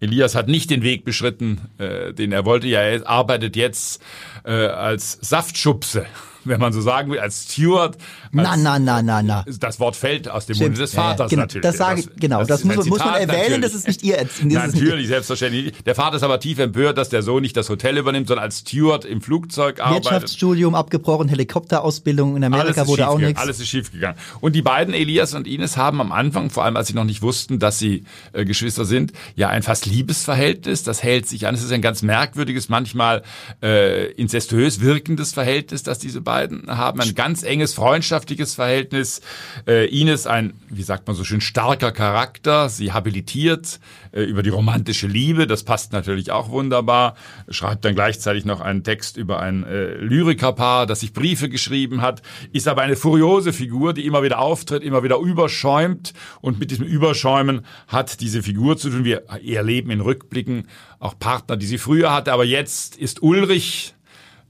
Elias 0.00 0.34
hat 0.34 0.48
nicht 0.48 0.70
den 0.70 0.82
Weg 0.82 1.04
beschritten, 1.04 1.60
äh, 1.78 2.12
den 2.12 2.32
er 2.32 2.44
wollte. 2.44 2.66
Ja, 2.66 2.80
er 2.80 3.06
arbeitet 3.08 3.54
jetzt 3.56 4.02
äh, 4.44 4.50
als 4.50 5.18
Saftschubse 5.20 6.06
wenn 6.44 6.60
man 6.60 6.72
so 6.72 6.80
sagen 6.80 7.10
will, 7.10 7.18
als 7.18 7.44
Steward. 7.44 7.96
Als, 7.96 8.30
na, 8.32 8.56
na, 8.56 8.78
na, 8.78 9.02
na, 9.02 9.22
na. 9.22 9.44
Das 9.58 9.80
Wort 9.80 9.96
fällt 9.96 10.28
aus 10.28 10.46
dem 10.46 10.58
Munde 10.58 10.78
des 10.78 10.94
Vaters 10.94 11.30
genau, 11.30 11.42
natürlich. 11.42 11.62
Das 11.62 11.76
sage, 11.76 12.02
das, 12.02 12.10
genau, 12.16 12.38
das, 12.38 12.48
das 12.48 12.64
muss, 12.64 12.86
muss, 12.86 12.98
man 12.98 13.14
erwähnen, 13.14 13.28
natürlich. 13.28 13.60
das 13.62 13.74
ist 13.74 13.88
nicht 13.88 14.02
ihr. 14.02 14.16
Das 14.16 14.42
natürlich, 14.42 15.08
selbstverständlich. 15.08 15.74
Der 15.84 15.94
Vater 15.94 16.16
ist 16.16 16.22
aber 16.22 16.40
tief 16.40 16.58
empört, 16.58 16.98
dass 16.98 17.08
der 17.08 17.22
Sohn 17.22 17.42
nicht 17.42 17.56
das 17.56 17.68
Hotel 17.68 17.98
übernimmt, 17.98 18.28
sondern 18.28 18.44
als 18.44 18.60
Steward 18.60 19.04
im 19.04 19.20
Flugzeug 19.20 19.80
arbeitet. 19.80 20.04
Wirtschaftsstudium 20.04 20.74
abgebrochen, 20.74 21.28
Helikopterausbildung 21.28 22.36
in 22.36 22.44
Amerika 22.44 22.86
wurde 22.86 23.08
auch 23.08 23.18
nichts. 23.18 23.40
Alles 23.40 23.60
ist 23.60 23.68
schiefgegangen. 23.68 24.18
Und 24.40 24.54
die 24.54 24.62
beiden, 24.62 24.94
Elias 24.94 25.34
und 25.34 25.46
Ines, 25.46 25.76
haben 25.76 26.00
am 26.00 26.12
Anfang, 26.12 26.50
vor 26.50 26.64
allem 26.64 26.76
als 26.76 26.88
sie 26.88 26.94
noch 26.94 27.04
nicht 27.04 27.22
wussten, 27.22 27.58
dass 27.58 27.78
sie 27.78 28.04
äh, 28.32 28.44
Geschwister 28.44 28.84
sind, 28.84 29.12
ja 29.36 29.48
ein 29.48 29.62
fast 29.62 29.86
Liebesverhältnis. 29.86 30.82
Das 30.82 31.02
hält 31.02 31.26
sich 31.26 31.46
an. 31.46 31.54
Es 31.54 31.62
ist 31.62 31.72
ein 31.72 31.82
ganz 31.82 32.02
merkwürdiges, 32.02 32.68
manchmal 32.68 33.22
äh, 33.62 34.10
incestuös 34.12 34.80
wirkendes 34.80 35.32
Verhältnis, 35.32 35.82
das 35.82 35.98
diese 35.98 36.20
beiden 36.20 36.29
haben. 36.30 37.00
Ein 37.00 37.10
ein 37.10 37.14
ganz 37.14 37.42
enges 37.42 37.74
freundschaftliches 37.74 38.54
Verhältnis. 38.54 39.20
Äh, 39.66 39.86
Ines 39.86 40.26
ein, 40.26 40.54
wie 40.68 40.82
sagt 40.82 41.06
man 41.06 41.16
so 41.16 41.24
schön, 41.24 41.40
starker 41.40 41.92
Charakter. 41.92 42.68
Sie 42.68 42.92
habilitiert 42.92 43.80
äh, 44.12 44.22
über 44.22 44.42
die 44.42 44.50
romantische 44.50 45.06
Liebe. 45.06 45.46
Das 45.46 45.64
passt 45.64 45.92
natürlich 45.92 46.30
auch 46.30 46.50
wunderbar. 46.50 47.16
Schreibt 47.48 47.84
dann 47.84 47.94
gleichzeitig 47.94 48.44
noch 48.44 48.60
einen 48.60 48.84
Text 48.84 49.16
über 49.16 49.40
ein 49.40 49.64
äh, 49.64 49.94
Lyrikerpaar, 49.96 50.86
das 50.86 51.00
sich 51.00 51.12
Briefe 51.12 51.48
geschrieben 51.48 52.00
hat. 52.00 52.22
Ist 52.52 52.68
aber 52.68 52.82
eine 52.82 52.96
furiose 52.96 53.52
Figur, 53.52 53.92
die 53.92 54.06
immer 54.06 54.22
wieder 54.22 54.38
auftritt, 54.38 54.82
immer 54.82 55.02
wieder 55.02 55.18
überschäumt. 55.18 56.14
Und 56.40 56.58
mit 56.58 56.70
diesem 56.70 56.86
Überschäumen 56.86 57.62
hat 57.88 58.20
diese 58.20 58.42
Figur 58.42 58.76
zu 58.76 58.90
tun. 58.90 59.04
Wir 59.04 59.24
erleben 59.28 59.90
in 59.90 60.00
Rückblicken 60.00 60.68
auch 60.98 61.18
Partner, 61.18 61.56
die 61.56 61.66
sie 61.66 61.78
früher 61.78 62.12
hatte. 62.12 62.32
Aber 62.32 62.44
jetzt 62.44 62.96
ist 62.96 63.22
Ulrich 63.22 63.94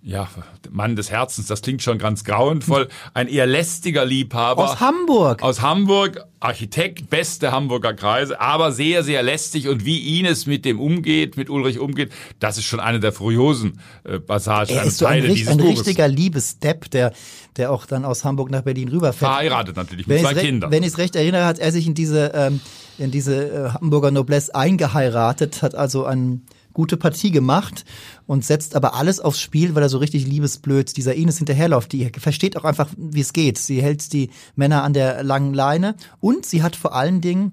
ja, 0.03 0.29
Mann 0.71 0.97
des 0.97 1.11
Herzens, 1.11 1.47
das 1.47 1.61
klingt 1.61 1.83
schon 1.83 1.99
ganz 1.99 2.25
grauenvoll. 2.25 2.89
Ein 3.13 3.29
eher 3.29 3.47
lästiger 3.47 4.07
Liebhaber. 4.07 4.71
Aus 4.71 4.81
Hamburg. 4.81 5.43
Aus 5.43 5.61
Hamburg, 5.61 6.25
Architekt, 6.41 7.11
beste 7.11 7.53
Hamburger 7.53 7.93
Kreise, 7.93 8.41
aber 8.41 8.73
sehr, 8.73 9.05
sehr 9.05 9.23
lästig. 9.23 9.69
Und 9.69 9.85
wie 9.85 10.19
Ines 10.19 10.47
mit 10.47 10.65
dem 10.65 10.81
umgeht, 10.81 11.37
mit 11.37 11.51
Ulrich 11.51 11.79
umgeht, 11.79 12.13
das 12.39 12.57
ist 12.57 12.65
schon 12.65 12.81
eine 12.81 12.99
der 12.99 13.13
furiosen 13.13 13.79
äh, 14.05 14.19
Passagen. 14.19 14.75
Er 14.75 14.85
ist 14.85 14.97
so 14.97 15.05
ein, 15.05 15.23
ein 15.23 15.61
richtiger 15.61 16.09
Liebesdepp, 16.09 16.91
der, 16.91 17.13
der 17.57 17.71
auch 17.71 17.85
dann 17.85 18.07
aus 18.07 18.25
Hamburg 18.25 18.51
nach 18.51 18.63
Berlin 18.63 18.89
rüberfährt. 18.89 19.31
Verheiratet 19.31 19.77
natürlich, 19.77 20.07
mit 20.07 20.21
zwei 20.21 20.33
Kindern. 20.33 20.71
Wenn 20.71 20.83
ich 20.83 20.91
es 20.91 20.99
recht 20.99 21.15
erinnere, 21.15 21.45
hat 21.45 21.59
er 21.59 21.73
sich 21.73 21.87
in 21.87 21.95
diese, 21.95 22.33
ähm, 22.35 22.61
in 22.97 23.11
diese 23.11 23.51
äh, 23.51 23.69
Hamburger 23.71 24.11
Noblesse 24.11 24.55
eingeheiratet, 24.55 25.63
hat 25.63 25.75
also 25.75 26.07
einen 26.07 26.47
gute 26.73 26.97
Partie 26.97 27.31
gemacht 27.31 27.85
und 28.31 28.45
setzt 28.45 28.77
aber 28.77 28.95
alles 28.95 29.19
aufs 29.19 29.41
Spiel, 29.41 29.75
weil 29.75 29.83
er 29.83 29.89
so 29.89 29.99
richtig 29.99 30.25
liebesblöd 30.25 30.97
dieser 30.97 31.17
Ines 31.17 31.39
hinterherläuft. 31.39 31.91
Die 31.91 32.13
versteht 32.17 32.57
auch 32.57 32.63
einfach, 32.63 32.89
wie 32.97 33.23
es 33.23 33.33
geht. 33.33 33.59
Sie 33.59 33.83
hält 33.83 34.13
die 34.13 34.31
Männer 34.55 34.85
an 34.85 34.93
der 34.93 35.25
langen 35.25 35.53
Leine 35.53 35.97
und 36.21 36.47
sie 36.47 36.63
hat 36.63 36.77
vor 36.77 36.95
allen 36.95 37.21
Dingen 37.21 37.53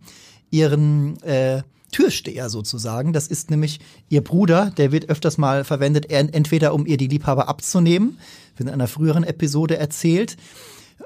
ihren 0.51 1.19
äh, 1.23 1.63
Türsteher 1.91 2.51
sozusagen. 2.51 3.11
Das 3.11 3.25
ist 3.25 3.49
nämlich 3.49 3.79
ihr 4.09 4.23
Bruder, 4.23 4.71
der 4.77 4.91
wird 4.91 5.09
öfters 5.09 5.39
mal 5.39 5.63
verwendet, 5.63 6.11
entweder 6.11 6.75
um 6.75 6.85
ihr 6.85 6.97
die 6.97 7.07
Liebhaber 7.07 7.49
abzunehmen, 7.49 8.19
wird 8.55 8.69
in 8.69 8.73
einer 8.75 8.87
früheren 8.87 9.23
Episode 9.23 9.77
erzählt, 9.77 10.37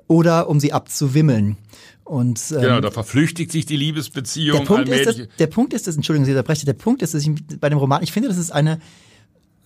oder 0.08 0.50
um 0.50 0.60
sie 0.60 0.74
abzuwimmeln. 0.74 1.56
Und, 2.04 2.42
ähm, 2.52 2.62
genau, 2.62 2.82
da 2.82 2.92
verflüchtigt 2.92 3.54
sich 3.54 3.66
die 3.66 3.78
Liebesbeziehung. 3.78 4.58
Der 4.58 4.66
Punkt, 4.66 4.90
ist, 4.90 5.06
dass, 5.06 5.28
der 5.40 5.48
Punkt 5.48 5.72
ist, 5.72 5.88
dass, 5.88 5.96
Entschuldigen 5.96 6.26
Sie, 6.26 6.32
unterbreche, 6.32 6.66
der 6.66 6.74
Punkt 6.74 7.02
ist, 7.02 7.14
dass 7.14 7.26
ich 7.26 7.32
bei 7.62 7.70
dem 7.70 7.78
Roman, 7.78 8.04
ich 8.04 8.12
finde, 8.12 8.28
das 8.28 8.38
ist 8.38 8.52
eine, 8.52 8.82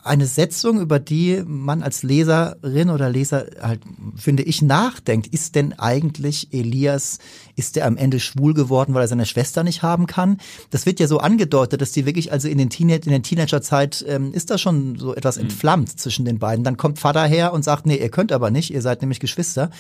eine 0.06 0.28
Setzung, 0.28 0.80
über 0.80 1.00
die 1.00 1.44
man 1.46 1.82
als 1.82 2.04
Leserin 2.04 2.91
oder 2.91 3.10
Leser 3.10 3.48
halt, 3.60 3.82
finde 4.15 4.44
ich, 4.44 4.62
nachdenkt. 4.62 5.28
Ist 5.28 5.56
denn 5.56 5.74
eigentlich 5.74 6.54
Elias, 6.54 7.18
ist 7.56 7.76
der 7.76 7.88
am 7.88 7.98
Ende 7.98 8.20
schwul 8.20 8.54
geworden, 8.54 8.94
weil 8.94 9.02
er 9.02 9.08
seine 9.08 9.26
Schwester 9.26 9.63
nicht 9.63 9.82
haben 9.82 10.06
kann? 10.06 10.38
Das 10.70 10.86
wird 10.86 11.00
ja 11.00 11.08
so 11.08 11.18
angedeutet, 11.18 11.82
dass 11.82 11.91
die 11.91 12.06
wirklich, 12.06 12.32
also 12.32 12.48
in 12.48 12.60
den, 12.60 12.70
Teen 12.70 12.89
in 12.89 13.10
der 13.10 13.24
Teenagerzeit 13.24 14.06
ähm, 14.08 14.32
ist 14.32 14.52
da 14.52 14.60
schon 14.60 15.00
so 15.00 15.15
etwas 15.15 15.38
mhm. 15.38 15.44
entflammt 15.44 16.00
zwischen 16.00 16.24
den 16.24 16.38
beiden. 16.38 16.63
Dann 16.63 16.78
kommt 16.78 17.00
Vater 17.00 17.26
her 17.26 17.52
und 17.52 17.63
sagt, 17.63 17.88
nee, 17.88 17.98
ihr 17.98 18.10
könnt 18.10 18.32
aber 18.32 18.52
nicht, 18.52 18.72
ihr 18.72 18.84
seid 18.84 19.02
nämlich 19.02 19.20
Geschwister. 19.20 19.72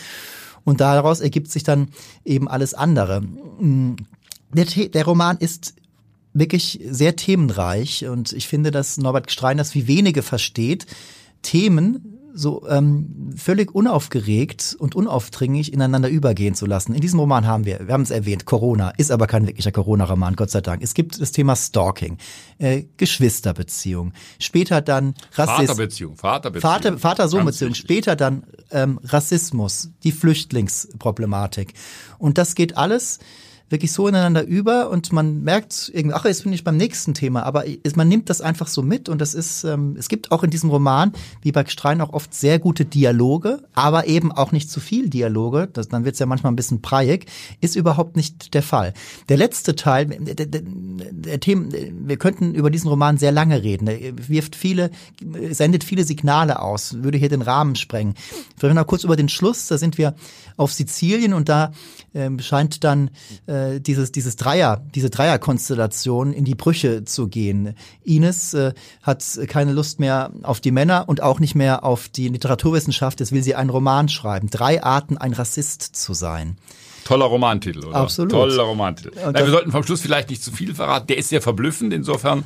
Und 0.63 0.81
daraus 0.81 1.19
ergibt 1.19 1.51
sich 1.51 1.63
dann 1.63 1.89
eben 2.23 2.47
alles 2.47 2.73
andere. 2.73 3.21
Mm, 3.21 3.95
der, 4.53 4.65
der 4.65 5.05
Roman 5.05 5.37
ist 5.37 5.75
wirklich 6.35 6.79
sehr 6.87 7.15
themenreich 7.15 8.05
und 8.07 8.33
ich 8.33 8.47
finde, 8.47 8.69
dass 8.69 8.97
Norbert 8.97 9.31
Strein 9.31 9.57
das 9.57 9.73
wie 9.73 9.87
wenige 9.87 10.21
versteht, 10.21 10.85
Themen 11.41 12.15
so 12.35 12.67
ähm, 12.67 13.31
völlig 13.37 13.73
unaufgeregt 13.73 14.75
und 14.77 14.93
unaufdringlich 14.93 15.71
ineinander 15.71 16.09
übergehen 16.09 16.53
zu 16.53 16.65
lassen. 16.65 16.93
In 16.93 16.99
diesem 16.99 17.19
Roman 17.19 17.47
haben 17.47 17.65
wir, 17.65 17.87
wir 17.87 17.93
haben 17.93 18.01
es 18.01 18.11
erwähnt, 18.11 18.43
Corona, 18.45 18.89
ist 18.97 19.09
aber 19.09 19.25
kein 19.25 19.47
wirklicher 19.47 19.71
Corona-Roman, 19.71 20.35
Gott 20.35 20.51
sei 20.51 20.59
Dank. 20.59 20.83
Es 20.83 20.93
gibt 20.93 21.21
das 21.21 21.31
Thema 21.31 21.55
Stalking, 21.55 22.17
äh, 22.57 22.83
Geschwisterbeziehung, 22.97 24.11
später 24.37 24.81
dann 24.81 25.15
Rassismus. 25.33 25.67
Vaterbeziehung, 25.69 26.15
Vaterbeziehung. 26.17 26.73
Vater, 26.73 26.97
Vater-Sohn-Beziehung, 26.97 27.73
später 27.73 28.17
dann 28.17 28.43
ähm, 28.69 28.99
Rassismus, 29.03 29.91
die 30.03 30.11
Flüchtlingsproblematik. 30.11 31.73
Und 32.17 32.37
das 32.37 32.55
geht 32.55 32.75
alles 32.75 33.19
wirklich 33.69 33.91
so 33.91 34.07
ineinander 34.07 34.45
über 34.45 34.89
und 34.89 35.11
man 35.11 35.43
merkt 35.43 35.91
irgendwie, 35.93 36.13
ach, 36.13 36.25
jetzt 36.25 36.43
bin 36.43 36.53
ich 36.53 36.63
beim 36.63 36.77
nächsten 36.77 37.13
Thema, 37.13 37.43
aber 37.43 37.63
man 37.95 38.07
nimmt 38.07 38.29
das 38.29 38.41
einfach 38.41 38.67
so 38.67 38.83
mit 38.83 39.09
und 39.09 39.19
das 39.19 39.33
ist, 39.33 39.63
ähm, 39.63 39.95
es 39.97 40.07
gibt 40.07 40.31
auch 40.31 40.43
in 40.43 40.51
diesem 40.51 40.69
Roman, 40.69 41.13
wie 41.41 41.51
bei 41.51 41.65
Strein, 41.65 42.01
auch 42.01 42.13
oft 42.13 42.33
sehr 42.33 42.59
gute 42.59 42.85
Dialoge, 42.85 43.63
aber 43.73 44.07
eben 44.07 44.31
auch 44.31 44.51
nicht 44.51 44.69
zu 44.69 44.79
viel 44.79 45.09
Dialoge, 45.09 45.67
das, 45.73 45.87
dann 45.87 46.05
wird 46.05 46.13
es 46.13 46.19
ja 46.19 46.27
manchmal 46.27 46.51
ein 46.51 46.55
bisschen 46.55 46.81
breiig, 46.81 47.25
ist 47.59 47.75
überhaupt 47.75 48.15
nicht 48.15 48.53
der 48.53 48.61
Fall. 48.61 48.93
Der 49.29 49.37
letzte 49.37 49.75
Teil, 49.75 50.05
der, 50.05 50.45
der, 50.45 50.61
der 50.63 51.39
Themen, 51.39 51.73
wir 52.07 52.17
könnten 52.17 52.53
über 52.53 52.69
diesen 52.69 52.89
Roman 52.89 53.17
sehr 53.17 53.31
lange 53.31 53.63
reden, 53.63 53.87
er 53.87 54.13
wirft 54.29 54.55
viele, 54.55 54.91
sendet 55.49 55.83
viele 55.83 56.03
Signale 56.03 56.61
aus, 56.61 57.01
würde 57.01 57.17
hier 57.17 57.29
den 57.29 57.41
Rahmen 57.41 57.75
sprengen. 57.75 58.13
Vielleicht 58.57 58.75
noch 58.75 58.87
kurz 58.87 59.03
über 59.03 59.15
den 59.15 59.29
Schluss, 59.29 59.67
da 59.67 59.77
sind 59.79 59.97
wir 59.97 60.15
auf 60.57 60.71
Sizilien 60.71 61.33
und 61.33 61.49
da 61.49 61.71
ähm, 62.13 62.39
scheint 62.39 62.83
dann 62.83 63.09
äh, 63.47 63.54
dieses, 63.79 64.11
dieses 64.11 64.35
Dreier, 64.35 64.83
diese 64.95 65.09
Dreierkonstellation 65.09 66.33
in 66.33 66.45
die 66.45 66.55
Brüche 66.55 67.03
zu 67.05 67.27
gehen. 67.27 67.75
Ines 68.03 68.53
äh, 68.53 68.73
hat 69.01 69.23
keine 69.47 69.73
Lust 69.73 69.99
mehr 69.99 70.31
auf 70.43 70.61
die 70.61 70.71
Männer 70.71 71.05
und 71.07 71.21
auch 71.21 71.39
nicht 71.39 71.55
mehr 71.55 71.83
auf 71.83 72.09
die 72.09 72.27
Literaturwissenschaft. 72.27 73.19
Jetzt 73.19 73.31
will 73.31 73.43
sie 73.43 73.55
einen 73.55 73.69
Roman 73.69 74.09
schreiben. 74.09 74.49
Drei 74.49 74.83
Arten, 74.83 75.17
ein 75.17 75.33
Rassist 75.33 75.81
zu 75.95 76.13
sein. 76.13 76.57
Toller 77.05 77.25
Romantitel, 77.25 77.85
oder? 77.85 77.97
Absolut. 77.97 78.31
Toller 78.31 78.63
Romantitel. 78.63 79.11
Nein, 79.15 79.35
wir 79.35 79.51
sollten 79.51 79.71
vom 79.71 79.83
Schluss 79.83 80.01
vielleicht 80.01 80.31
nicht 80.31 80.43
zu 80.43 80.51
viel 80.51 80.73
verraten. 80.73 81.07
Der 81.07 81.17
ist 81.17 81.29
sehr 81.29 81.41
verblüffend 81.41 81.93
insofern, 81.93 82.43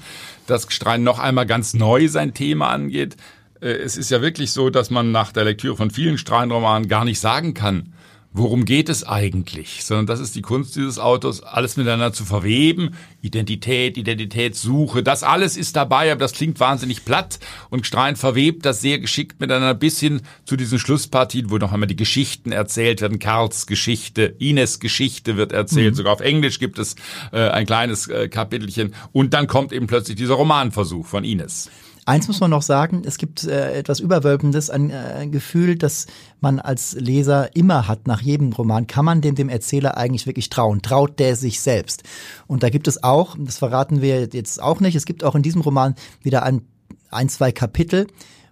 dass 0.47 0.67
Gstein 0.67 1.03
noch 1.03 1.17
einmal 1.17 1.45
ganz 1.45 1.73
neu 1.73 2.09
sein 2.09 2.33
Thema 2.33 2.69
angeht. 2.69 3.15
Äh, 3.61 3.69
es 3.69 3.95
ist 3.97 4.11
ja 4.11 4.21
wirklich 4.21 4.51
so, 4.51 4.69
dass 4.69 4.89
man 4.89 5.11
nach 5.11 5.31
der 5.31 5.45
Lektüre 5.45 5.77
von 5.77 5.91
vielen 5.91 6.17
Strahlenromanen 6.17 6.89
gar 6.89 7.05
nicht 7.05 7.21
sagen 7.21 7.53
kann, 7.53 7.93
worum 8.31 8.65
geht 8.65 8.89
es 8.89 9.03
eigentlich, 9.03 9.83
sondern 9.83 10.05
das 10.05 10.19
ist 10.19 10.35
die 10.35 10.41
Kunst 10.41 10.75
dieses 10.75 10.99
Autors, 10.99 11.41
alles 11.41 11.77
miteinander 11.77 12.13
zu 12.13 12.25
verweben, 12.25 12.91
Identität, 13.21 13.97
Identitätssuche, 13.97 15.01
das 15.01 15.23
alles 15.23 15.57
ist 15.57 15.75
dabei, 15.75 16.11
aber 16.11 16.19
das 16.19 16.33
klingt 16.33 16.59
wahnsinnig 16.59 17.05
platt 17.05 17.39
und 17.69 17.87
Strein 17.87 18.15
verwebt 18.15 18.65
das 18.65 18.81
sehr 18.81 18.99
geschickt 18.99 19.39
miteinander 19.39 19.73
bis 19.73 19.99
hin 19.99 20.21
zu 20.45 20.57
diesen 20.57 20.77
Schlusspartien, 20.77 21.49
wo 21.49 21.57
noch 21.57 21.71
einmal 21.71 21.87
die 21.87 21.95
Geschichten 21.95 22.51
erzählt 22.51 23.01
werden, 23.01 23.17
Karls 23.17 23.65
Geschichte, 23.65 24.35
Ines 24.37 24.79
Geschichte 24.79 25.35
wird 25.35 25.51
erzählt, 25.51 25.93
mhm. 25.93 25.97
sogar 25.97 26.13
auf 26.13 26.21
Englisch 26.21 26.59
gibt 26.59 26.77
es 26.77 26.95
äh, 27.31 27.49
ein 27.49 27.65
kleines 27.65 28.07
äh, 28.07 28.29
Kapitelchen. 28.29 28.93
Und 29.11 29.33
dann 29.33 29.47
kommt 29.47 29.73
eben 29.73 29.87
plötzlich 29.87 30.17
dieser 30.17 30.35
Romanversuch 30.35 31.07
von 31.07 31.23
Ines. 31.23 31.69
Eins 32.09 32.27
muss 32.27 32.39
man 32.39 32.49
noch 32.49 32.63
sagen, 32.63 33.03
es 33.05 33.19
gibt 33.19 33.43
äh, 33.43 33.77
etwas 33.77 33.99
Überwölbendes, 33.99 34.71
ein, 34.71 34.89
äh, 34.89 35.27
Gefühl, 35.27 35.75
das 35.75 36.07
man 36.41 36.59
als 36.59 36.93
Leser 36.93 37.55
immer 37.55 37.87
hat 37.87 38.07
nach 38.07 38.19
jedem 38.19 38.51
Roman. 38.51 38.87
Kann 38.87 39.05
man 39.05 39.21
dem, 39.21 39.35
dem 39.35 39.47
Erzähler 39.47 39.95
eigentlich 39.95 40.25
wirklich 40.25 40.49
trauen? 40.49 40.81
Traut 40.81 41.19
der 41.19 41.35
sich 41.35 41.61
selbst? 41.61 42.01
Und 42.47 42.63
da 42.63 42.71
gibt 42.71 42.87
es 42.87 43.03
auch, 43.03 43.37
das 43.37 43.59
verraten 43.59 44.01
wir 44.01 44.27
jetzt 44.33 44.59
auch 44.59 44.79
nicht, 44.79 44.95
es 44.95 45.05
gibt 45.05 45.23
auch 45.23 45.35
in 45.35 45.43
diesem 45.43 45.61
Roman 45.61 45.93
wieder 46.23 46.41
ein, 46.41 46.63
ein 47.11 47.29
zwei 47.29 47.51
Kapitel, 47.51 48.07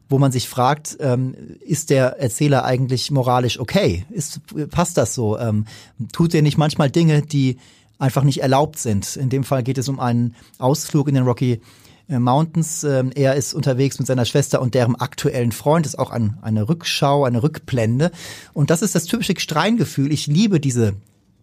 wo 0.08 0.20
man 0.20 0.32
sich 0.32 0.48
fragt, 0.48 0.96
ähm, 1.00 1.34
ist 1.60 1.89
der 1.89 2.20
Erzähler 2.20 2.63
eigentlich 2.63 3.10
moralisch 3.10 3.60
okay? 3.60 4.06
Ist, 4.12 4.39
passt 4.70 5.00
das 5.00 5.15
so? 5.15 5.36
Ähm, 5.39 5.65
tut 6.13 6.36
er 6.36 6.43
nicht 6.43 6.60
manchmal 6.60 6.91
Dinge, 6.91 7.24
die 7.24 7.58
einfach 7.98 8.24
nicht 8.24 8.43
erlaubt 8.43 8.78
sind? 8.78 9.15
In 9.15 9.30
dem 9.30 9.43
Fall 9.43 9.63
geht 9.63 9.80
es 9.80 9.89
um 9.89 10.00
einen 10.00 10.36
Ausflug 10.60 11.08
in 11.08 11.15
den 11.15 11.24
Rocky 11.24 11.60
Mountains. 12.08 12.84
Ähm, 12.84 13.12
er 13.13 13.36
ist 13.36 13.54
unterwegs 13.54 14.00
mit 14.00 14.08
seiner 14.08 14.26
Schwester 14.26 14.62
und 14.62 14.74
deren 14.74 14.96
aktuellen 14.96 15.52
Freund. 15.52 15.86
Ist 15.86 16.00
auch 16.00 16.12
ein, 16.12 16.38
eine 16.41 16.70
Rückschau, 16.70 17.26
eine 17.26 17.43
Rückblende. 17.43 18.12
Und 18.54 18.70
das 18.70 18.82
ist 18.82 18.96
das 18.96 19.06
typische 19.06 19.39
Streingefühl. 19.39 20.12
Ich 20.12 20.28
liebe 20.28 20.60
diese 20.60 20.96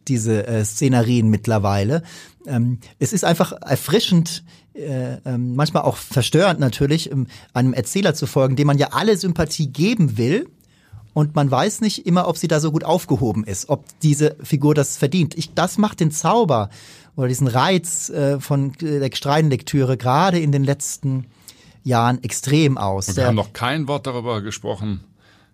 diese 0.08 0.46
äh, 0.46 0.64
Szenarien 0.64 1.28
mittlerweile. 1.28 2.02
Ähm, 2.46 2.78
es 2.98 3.12
ist 3.12 3.24
einfach 3.24 3.52
erfrischend, 3.52 4.44
äh, 4.74 5.14
äh, 5.14 5.38
manchmal 5.38 5.84
auch 5.84 5.96
verstörend 5.96 6.60
natürlich, 6.60 7.10
ähm, 7.10 7.26
einem 7.52 7.72
Erzähler 7.72 8.14
zu 8.14 8.26
folgen, 8.26 8.56
dem 8.56 8.66
man 8.66 8.78
ja 8.78 8.88
alle 8.92 9.16
Sympathie 9.16 9.68
geben 9.68 10.18
will. 10.18 10.48
Und 11.14 11.34
man 11.36 11.50
weiß 11.50 11.80
nicht 11.80 12.06
immer, 12.06 12.28
ob 12.28 12.36
sie 12.36 12.48
da 12.48 12.60
so 12.60 12.72
gut 12.72 12.84
aufgehoben 12.84 13.44
ist, 13.44 13.68
ob 13.68 13.84
diese 14.00 14.36
Figur 14.42 14.74
das 14.74 14.96
verdient. 14.96 15.38
Ich, 15.38 15.54
das 15.54 15.78
macht 15.78 16.00
den 16.00 16.10
Zauber 16.10 16.68
oder 17.16 17.28
diesen 17.28 17.46
Reiz 17.46 18.10
äh, 18.10 18.40
von 18.40 18.72
der 18.80 19.08
Streinlektüre 19.14 19.96
gerade 19.96 20.40
in 20.40 20.52
den 20.52 20.64
letzten 20.64 21.26
Jahren 21.84 22.22
extrem 22.24 22.76
aus. 22.76 23.08
Und 23.08 23.16
wir 23.16 23.26
haben 23.26 23.36
noch 23.36 23.52
kein 23.52 23.86
Wort 23.86 24.06
darüber 24.06 24.42
gesprochen, 24.42 25.04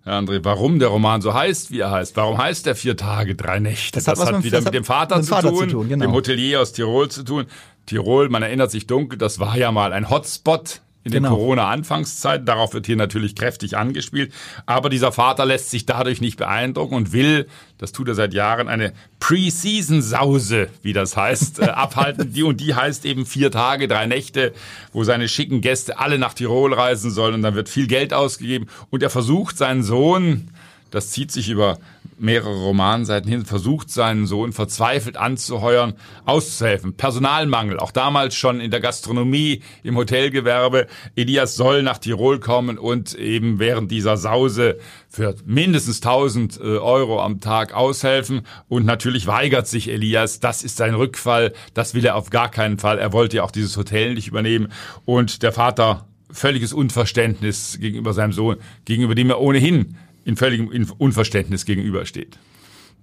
Herr 0.02 0.18
André, 0.18 0.40
warum 0.42 0.78
der 0.78 0.88
Roman 0.88 1.20
so 1.20 1.34
heißt, 1.34 1.70
wie 1.70 1.80
er 1.80 1.90
heißt. 1.90 2.16
Warum 2.16 2.38
heißt 2.38 2.64
der 2.64 2.74
Vier 2.74 2.96
Tage, 2.96 3.34
drei 3.34 3.58
Nächte? 3.58 3.98
Das, 3.98 4.04
das 4.04 4.18
hat, 4.18 4.32
hat 4.32 4.42
wieder 4.42 4.62
mit 4.62 4.72
dem 4.72 4.84
Vater, 4.84 5.16
mit 5.16 5.26
dem 5.26 5.28
Vater 5.28 5.48
zu 5.48 5.54
tun, 5.54 5.68
zu 5.68 5.76
tun 5.76 5.88
genau. 5.90 6.06
dem 6.06 6.12
Hotelier 6.12 6.62
aus 6.62 6.72
Tirol 6.72 7.10
zu 7.10 7.22
tun. 7.22 7.44
Tirol, 7.84 8.30
man 8.30 8.42
erinnert 8.42 8.70
sich 8.70 8.86
dunkel, 8.86 9.18
das 9.18 9.40
war 9.40 9.58
ja 9.58 9.70
mal 9.72 9.92
ein 9.92 10.08
Hotspot 10.08 10.80
in 11.14 11.22
genau. 11.22 11.30
den 11.30 11.38
Corona-Anfangszeiten. 11.38 12.46
Darauf 12.46 12.74
wird 12.74 12.86
hier 12.86 12.96
natürlich 12.96 13.34
kräftig 13.34 13.76
angespielt. 13.76 14.32
Aber 14.66 14.88
dieser 14.88 15.12
Vater 15.12 15.44
lässt 15.44 15.70
sich 15.70 15.86
dadurch 15.86 16.20
nicht 16.20 16.36
beeindrucken 16.36 16.94
und 16.94 17.12
will, 17.12 17.46
das 17.78 17.92
tut 17.92 18.08
er 18.08 18.14
seit 18.14 18.34
Jahren, 18.34 18.68
eine 18.68 18.92
Pre-Season-Sause, 19.20 20.68
wie 20.82 20.92
das 20.92 21.16
heißt, 21.16 21.60
äh, 21.60 21.64
abhalten. 21.66 22.32
Die 22.32 22.42
und 22.42 22.60
die 22.60 22.74
heißt 22.74 23.04
eben 23.04 23.26
vier 23.26 23.50
Tage, 23.50 23.88
drei 23.88 24.06
Nächte, 24.06 24.52
wo 24.92 25.04
seine 25.04 25.28
schicken 25.28 25.60
Gäste 25.60 25.98
alle 25.98 26.18
nach 26.18 26.34
Tirol 26.34 26.74
reisen 26.74 27.10
sollen 27.10 27.34
und 27.34 27.42
dann 27.42 27.54
wird 27.54 27.68
viel 27.68 27.86
Geld 27.86 28.12
ausgegeben. 28.12 28.66
Und 28.90 29.02
er 29.02 29.10
versucht 29.10 29.58
seinen 29.58 29.82
Sohn, 29.82 30.50
das 30.90 31.10
zieht 31.10 31.30
sich 31.32 31.48
über 31.48 31.78
mehrere 32.20 32.54
Romanseiten 32.54 33.30
hin, 33.30 33.44
versucht 33.44 33.90
seinen 33.90 34.26
Sohn 34.26 34.52
verzweifelt 34.52 35.16
anzuheuern, 35.16 35.94
auszuhelfen. 36.24 36.94
Personalmangel, 36.94 37.78
auch 37.78 37.90
damals 37.90 38.34
schon 38.34 38.60
in 38.60 38.70
der 38.70 38.80
Gastronomie, 38.80 39.62
im 39.82 39.96
Hotelgewerbe. 39.96 40.86
Elias 41.16 41.56
soll 41.56 41.82
nach 41.82 41.98
Tirol 41.98 42.40
kommen 42.40 42.78
und 42.78 43.14
eben 43.14 43.58
während 43.58 43.90
dieser 43.90 44.16
Sause 44.16 44.78
für 45.08 45.34
mindestens 45.44 45.96
1000 45.98 46.58
äh, 46.58 46.78
Euro 46.78 47.22
am 47.22 47.40
Tag 47.40 47.74
aushelfen. 47.74 48.42
Und 48.68 48.86
natürlich 48.86 49.26
weigert 49.26 49.66
sich 49.66 49.88
Elias. 49.88 50.40
Das 50.40 50.62
ist 50.62 50.76
sein 50.76 50.94
Rückfall. 50.94 51.52
Das 51.74 51.94
will 51.94 52.04
er 52.04 52.16
auf 52.16 52.30
gar 52.30 52.50
keinen 52.50 52.78
Fall. 52.78 52.98
Er 52.98 53.12
wollte 53.12 53.38
ja 53.38 53.42
auch 53.42 53.50
dieses 53.50 53.76
Hotel 53.76 54.14
nicht 54.14 54.28
übernehmen. 54.28 54.68
Und 55.04 55.42
der 55.42 55.52
Vater 55.52 56.06
völliges 56.32 56.72
Unverständnis 56.72 57.78
gegenüber 57.80 58.12
seinem 58.12 58.32
Sohn, 58.32 58.56
gegenüber 58.84 59.14
dem 59.14 59.30
er 59.30 59.40
ohnehin 59.40 59.96
in 60.24 60.36
völligem 60.36 60.68
Unverständnis 60.98 61.64
gegenübersteht. 61.64 62.38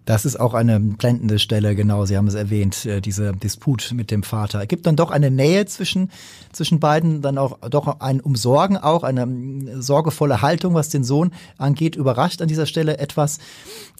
Das 0.07 0.23
ist 0.23 0.39
auch 0.39 0.53
eine 0.53 0.79
blendende 0.79 1.37
Stelle, 1.37 1.75
genau, 1.75 2.05
Sie 2.05 2.15
haben 2.15 2.27
es 2.27 2.33
erwähnt, 2.33 2.85
äh, 2.85 3.01
diese 3.01 3.33
Disput 3.33 3.91
mit 3.93 4.09
dem 4.09 4.23
Vater. 4.23 4.61
Es 4.61 4.69
gibt 4.69 4.85
dann 4.85 4.95
doch 4.95 5.11
eine 5.11 5.29
Nähe 5.29 5.65
zwischen, 5.65 6.11
zwischen 6.53 6.79
beiden, 6.79 7.21
dann 7.21 7.37
auch 7.37 7.59
doch 7.69 7.99
ein 7.99 8.21
Umsorgen, 8.21 8.77
auch 8.77 9.03
eine 9.03 9.23
ähm, 9.23 9.81
sorgevolle 9.81 10.41
Haltung, 10.41 10.75
was 10.75 10.87
den 10.87 11.03
Sohn 11.03 11.33
angeht, 11.57 11.97
überrascht 11.97 12.41
an 12.41 12.47
dieser 12.47 12.65
Stelle 12.65 12.99
etwas. 12.99 13.39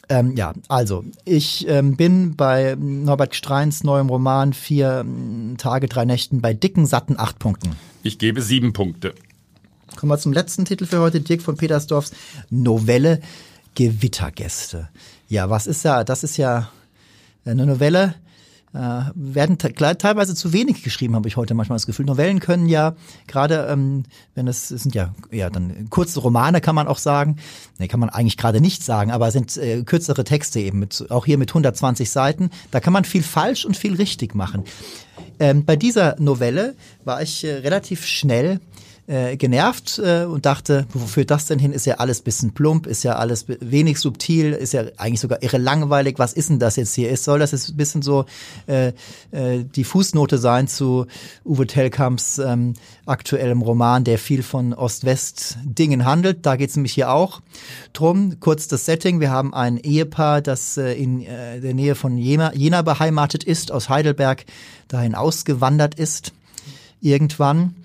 Ähm, 0.07 0.37
ja, 0.37 0.53
also, 0.69 1.03
ich 1.25 1.67
ähm, 1.67 1.97
bin 1.97 2.37
bei 2.37 2.77
Norbert 2.79 3.35
Streins 3.35 3.83
neuem 3.83 4.07
Roman 4.07 4.53
Vier 4.53 5.01
ähm, 5.01 5.55
Tage, 5.57 5.89
drei 5.89 6.05
Nächten 6.05 6.39
bei 6.39 6.53
dicken, 6.53 6.85
satten 6.85 7.19
acht 7.19 7.37
Punkten. 7.37 7.75
Ich 8.03 8.17
gebe 8.17 8.41
sieben 8.41 8.71
Punkte. 8.71 9.13
Kommen 9.97 10.11
wir 10.11 10.19
zum 10.19 10.31
letzten 10.31 10.63
Titel 10.63 10.85
für 10.85 10.99
heute, 10.99 11.21
Dirk 11.21 11.41
von 11.41 11.57
Petersdorfs 11.57 12.11
Novelle 12.51 13.19
Gewittergäste. 13.73 14.89
Ja, 15.27 15.49
was 15.49 15.65
ist 15.65 15.83
ja, 15.83 16.03
das 16.03 16.23
ist 16.23 16.37
ja 16.37 16.69
eine 17.45 17.65
Novelle, 17.65 18.13
äh, 18.75 19.01
werden 19.15 19.57
teilweise 19.57 20.35
zu 20.35 20.53
wenig 20.53 20.83
geschrieben, 20.83 21.15
habe 21.15 21.27
ich 21.27 21.35
heute 21.35 21.55
manchmal 21.55 21.77
das 21.77 21.87
Gefühl. 21.87 22.05
Novellen 22.05 22.39
können 22.39 22.69
ja 22.69 22.95
gerade, 23.25 23.67
ähm, 23.71 24.03
wenn 24.35 24.47
es, 24.47 24.69
es 24.69 24.83
sind 24.83 24.93
ja 24.93 25.15
ja 25.31 25.49
dann 25.49 25.89
kurze 25.89 26.19
Romane, 26.19 26.61
kann 26.61 26.75
man 26.75 26.87
auch 26.87 26.99
sagen. 26.99 27.37
Nee, 27.79 27.87
kann 27.87 27.99
man 27.99 28.09
eigentlich 28.09 28.37
gerade 28.37 28.61
nicht 28.61 28.83
sagen, 28.83 29.09
aber 29.09 29.31
sind 29.31 29.57
äh, 29.57 29.81
kürzere 29.81 30.23
Texte 30.25 30.59
eben, 30.59 30.77
mit, 30.77 31.07
auch 31.09 31.25
hier 31.25 31.39
mit 31.39 31.49
120 31.49 32.11
Seiten. 32.11 32.51
Da 32.69 32.81
kann 32.81 32.93
man 32.93 33.03
viel 33.03 33.23
falsch 33.23 33.65
und 33.65 33.75
viel 33.75 33.95
richtig 33.95 34.35
machen. 34.35 34.63
Ähm, 35.39 35.65
bei 35.65 35.75
dieser 35.75 36.15
Novelle 36.19 36.75
war 37.03 37.23
ich 37.23 37.43
äh, 37.43 37.53
relativ 37.53 38.05
schnell 38.05 38.59
äh, 39.07 39.37
genervt 39.37 39.99
äh, 40.03 40.25
und 40.25 40.45
dachte, 40.45 40.85
wo 40.91 41.05
führt 41.05 41.31
das 41.31 41.45
denn 41.45 41.59
hin? 41.59 41.71
Ist 41.71 41.85
ja 41.85 41.95
alles 41.95 42.21
bisschen 42.21 42.53
plump, 42.53 42.87
ist 42.87 43.03
ja 43.03 43.15
alles 43.15 43.45
wenig 43.47 43.99
subtil, 43.99 44.51
ist 44.51 44.73
ja 44.73 44.83
eigentlich 44.97 45.21
sogar 45.21 45.41
irre 45.41 45.57
langweilig. 45.57 46.19
Was 46.19 46.33
ist 46.33 46.49
denn 46.49 46.59
das 46.59 46.75
jetzt 46.75 46.93
hier? 46.93 47.09
Ist, 47.09 47.23
soll 47.23 47.39
das 47.39 47.53
jetzt 47.53 47.69
ein 47.69 47.77
bisschen 47.77 48.01
so 48.01 48.25
äh, 48.67 48.89
äh, 49.31 49.63
die 49.63 49.85
Fußnote 49.85 50.37
sein 50.37 50.67
zu 50.67 51.05
Uwe 51.45 51.67
Tellkamps 51.67 52.37
ähm, 52.39 52.73
aktuellem 53.05 53.61
Roman, 53.61 54.03
der 54.03 54.19
viel 54.19 54.43
von 54.43 54.73
Ost-West-Dingen 54.73 56.03
handelt. 56.03 56.45
Da 56.45 56.57
geht 56.57 56.69
es 56.69 56.75
nämlich 56.75 56.93
hier 56.93 57.11
auch 57.11 57.41
drum. 57.93 58.41
Kurz 58.41 58.67
das 58.67 58.85
Setting. 58.85 59.21
Wir 59.21 59.31
haben 59.31 59.53
ein 59.53 59.77
Ehepaar, 59.77 60.41
das 60.41 60.75
äh, 60.75 60.93
in 60.93 61.21
äh, 61.21 61.61
der 61.61 61.73
Nähe 61.73 61.95
von 61.95 62.17
Jena, 62.17 62.53
Jena 62.53 62.81
beheimatet 62.81 63.45
ist, 63.45 63.71
aus 63.71 63.87
Heidelberg 63.87 64.45
dahin 64.89 65.15
ausgewandert 65.15 65.95
ist. 65.95 66.33
Irgendwann 66.99 67.75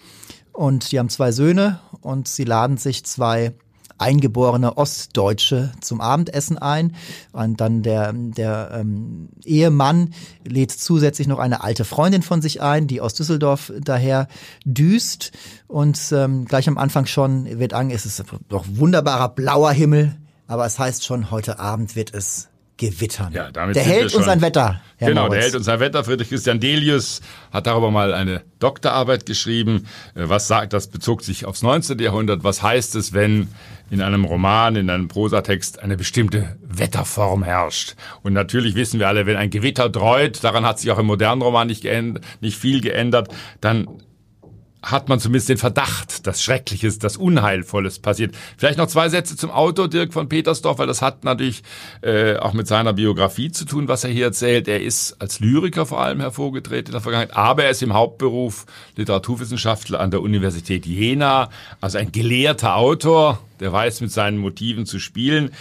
und 0.62 0.92
die 0.92 1.00
haben 1.00 1.08
zwei 1.08 1.32
Söhne 1.32 1.80
und 2.02 2.28
sie 2.28 2.44
laden 2.44 2.76
sich 2.76 3.04
zwei 3.04 3.52
eingeborene 3.98 4.76
Ostdeutsche 4.76 5.72
zum 5.80 6.00
Abendessen 6.00 6.56
ein. 6.56 6.94
Und 7.32 7.60
dann 7.60 7.82
der, 7.82 8.12
der 8.12 8.70
ähm, 8.72 9.30
Ehemann 9.44 10.14
lädt 10.44 10.70
zusätzlich 10.70 11.26
noch 11.26 11.40
eine 11.40 11.64
alte 11.64 11.84
Freundin 11.84 12.22
von 12.22 12.42
sich 12.42 12.62
ein, 12.62 12.86
die 12.86 13.00
aus 13.00 13.14
Düsseldorf 13.14 13.72
daher 13.80 14.28
düst. 14.64 15.32
Und 15.66 15.98
ähm, 16.12 16.44
gleich 16.44 16.68
am 16.68 16.78
Anfang 16.78 17.06
schon 17.06 17.58
wird 17.58 17.74
an, 17.74 17.90
es 17.90 18.06
ist 18.06 18.22
doch 18.48 18.64
wunderbarer 18.68 19.30
blauer 19.30 19.72
Himmel, 19.72 20.14
aber 20.46 20.64
es 20.64 20.78
heißt 20.78 21.04
schon, 21.04 21.32
heute 21.32 21.58
Abend 21.58 21.96
wird 21.96 22.14
es 22.14 22.51
gewittern. 22.82 23.32
Ja, 23.32 23.50
damit 23.52 23.76
der 23.76 23.84
hält 23.84 24.12
uns 24.14 24.26
ein 24.26 24.40
Wetter. 24.40 24.80
Herr 24.96 25.08
genau, 25.08 25.22
Maurits. 25.22 25.34
der 25.34 25.42
hält 25.44 25.54
uns 25.54 25.68
ein 25.68 25.78
Wetter. 25.78 26.02
Friedrich 26.02 26.28
Christian 26.28 26.58
Delius 26.58 27.20
hat 27.52 27.66
darüber 27.68 27.92
mal 27.92 28.12
eine 28.12 28.42
Doktorarbeit 28.58 29.24
geschrieben. 29.24 29.86
Äh, 30.14 30.28
was 30.28 30.48
sagt, 30.48 30.72
das 30.72 30.88
bezog 30.88 31.22
sich 31.22 31.44
aufs 31.44 31.62
19. 31.62 32.00
Jahrhundert. 32.00 32.42
Was 32.42 32.62
heißt 32.62 32.96
es, 32.96 33.12
wenn 33.12 33.48
in 33.90 34.02
einem 34.02 34.24
Roman, 34.24 34.74
in 34.74 34.90
einem 34.90 35.06
Prosatext 35.06 35.80
eine 35.80 35.96
bestimmte 35.96 36.56
Wetterform 36.62 37.44
herrscht? 37.44 37.94
Und 38.22 38.32
natürlich 38.32 38.74
wissen 38.74 38.98
wir 38.98 39.06
alle, 39.06 39.26
wenn 39.26 39.36
ein 39.36 39.50
Gewitter 39.50 39.88
dreut, 39.88 40.42
daran 40.42 40.66
hat 40.66 40.80
sich 40.80 40.90
auch 40.90 40.98
im 40.98 41.06
modernen 41.06 41.40
Roman 41.40 41.68
nicht, 41.68 41.82
geändert, 41.82 42.24
nicht 42.40 42.58
viel 42.58 42.80
geändert, 42.80 43.28
dann 43.60 43.86
hat 44.82 45.08
man 45.08 45.20
zumindest 45.20 45.48
den 45.48 45.58
Verdacht, 45.58 46.26
dass 46.26 46.42
Schreckliches, 46.42 46.98
dass 46.98 47.16
Unheilvolles 47.16 48.00
passiert. 48.00 48.34
Vielleicht 48.56 48.78
noch 48.78 48.88
zwei 48.88 49.08
Sätze 49.08 49.36
zum 49.36 49.50
Autor 49.50 49.88
Dirk 49.88 50.12
von 50.12 50.28
Petersdorf, 50.28 50.78
weil 50.78 50.86
das 50.88 51.02
hat 51.02 51.24
natürlich 51.24 51.62
äh, 52.02 52.36
auch 52.36 52.52
mit 52.52 52.66
seiner 52.66 52.92
Biografie 52.92 53.52
zu 53.52 53.64
tun, 53.64 53.86
was 53.86 54.02
er 54.04 54.10
hier 54.10 54.26
erzählt. 54.26 54.66
Er 54.66 54.82
ist 54.82 55.20
als 55.20 55.38
Lyriker 55.40 55.86
vor 55.86 56.00
allem 56.00 56.20
hervorgetreten 56.20 56.86
in 56.86 56.92
der 56.92 57.00
Vergangenheit, 57.00 57.36
aber 57.36 57.64
er 57.64 57.70
ist 57.70 57.82
im 57.82 57.94
Hauptberuf 57.94 58.66
Literaturwissenschaftler 58.96 60.00
an 60.00 60.10
der 60.10 60.20
Universität 60.20 60.84
Jena, 60.84 61.48
also 61.80 61.98
ein 61.98 62.10
gelehrter 62.10 62.76
Autor, 62.76 63.38
der 63.60 63.72
weiß 63.72 64.00
mit 64.00 64.10
seinen 64.10 64.38
Motiven 64.38 64.86
zu 64.86 64.98
spielen. 64.98 65.52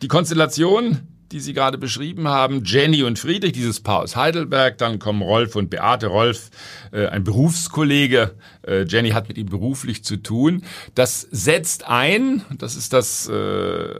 Die 0.00 0.08
Konstellation 0.08 1.00
die 1.32 1.40
Sie 1.40 1.52
gerade 1.52 1.78
beschrieben 1.78 2.28
haben, 2.28 2.64
Jenny 2.64 3.02
und 3.02 3.18
Friedrich, 3.18 3.52
dieses 3.52 3.80
Paar 3.80 4.00
aus 4.00 4.16
Heidelberg, 4.16 4.78
dann 4.78 4.98
kommen 4.98 5.22
Rolf 5.22 5.54
und 5.54 5.70
Beate. 5.70 6.08
Rolf, 6.08 6.50
äh, 6.92 7.06
ein 7.06 7.22
Berufskollege, 7.22 8.34
äh, 8.66 8.82
Jenny 8.82 9.10
hat 9.10 9.28
mit 9.28 9.38
ihm 9.38 9.46
beruflich 9.46 10.02
zu 10.02 10.16
tun. 10.16 10.64
Das 10.94 11.20
setzt 11.30 11.86
ein, 11.86 12.44
das 12.58 12.74
ist 12.74 12.92
das 12.92 13.28
äh, 13.28 13.94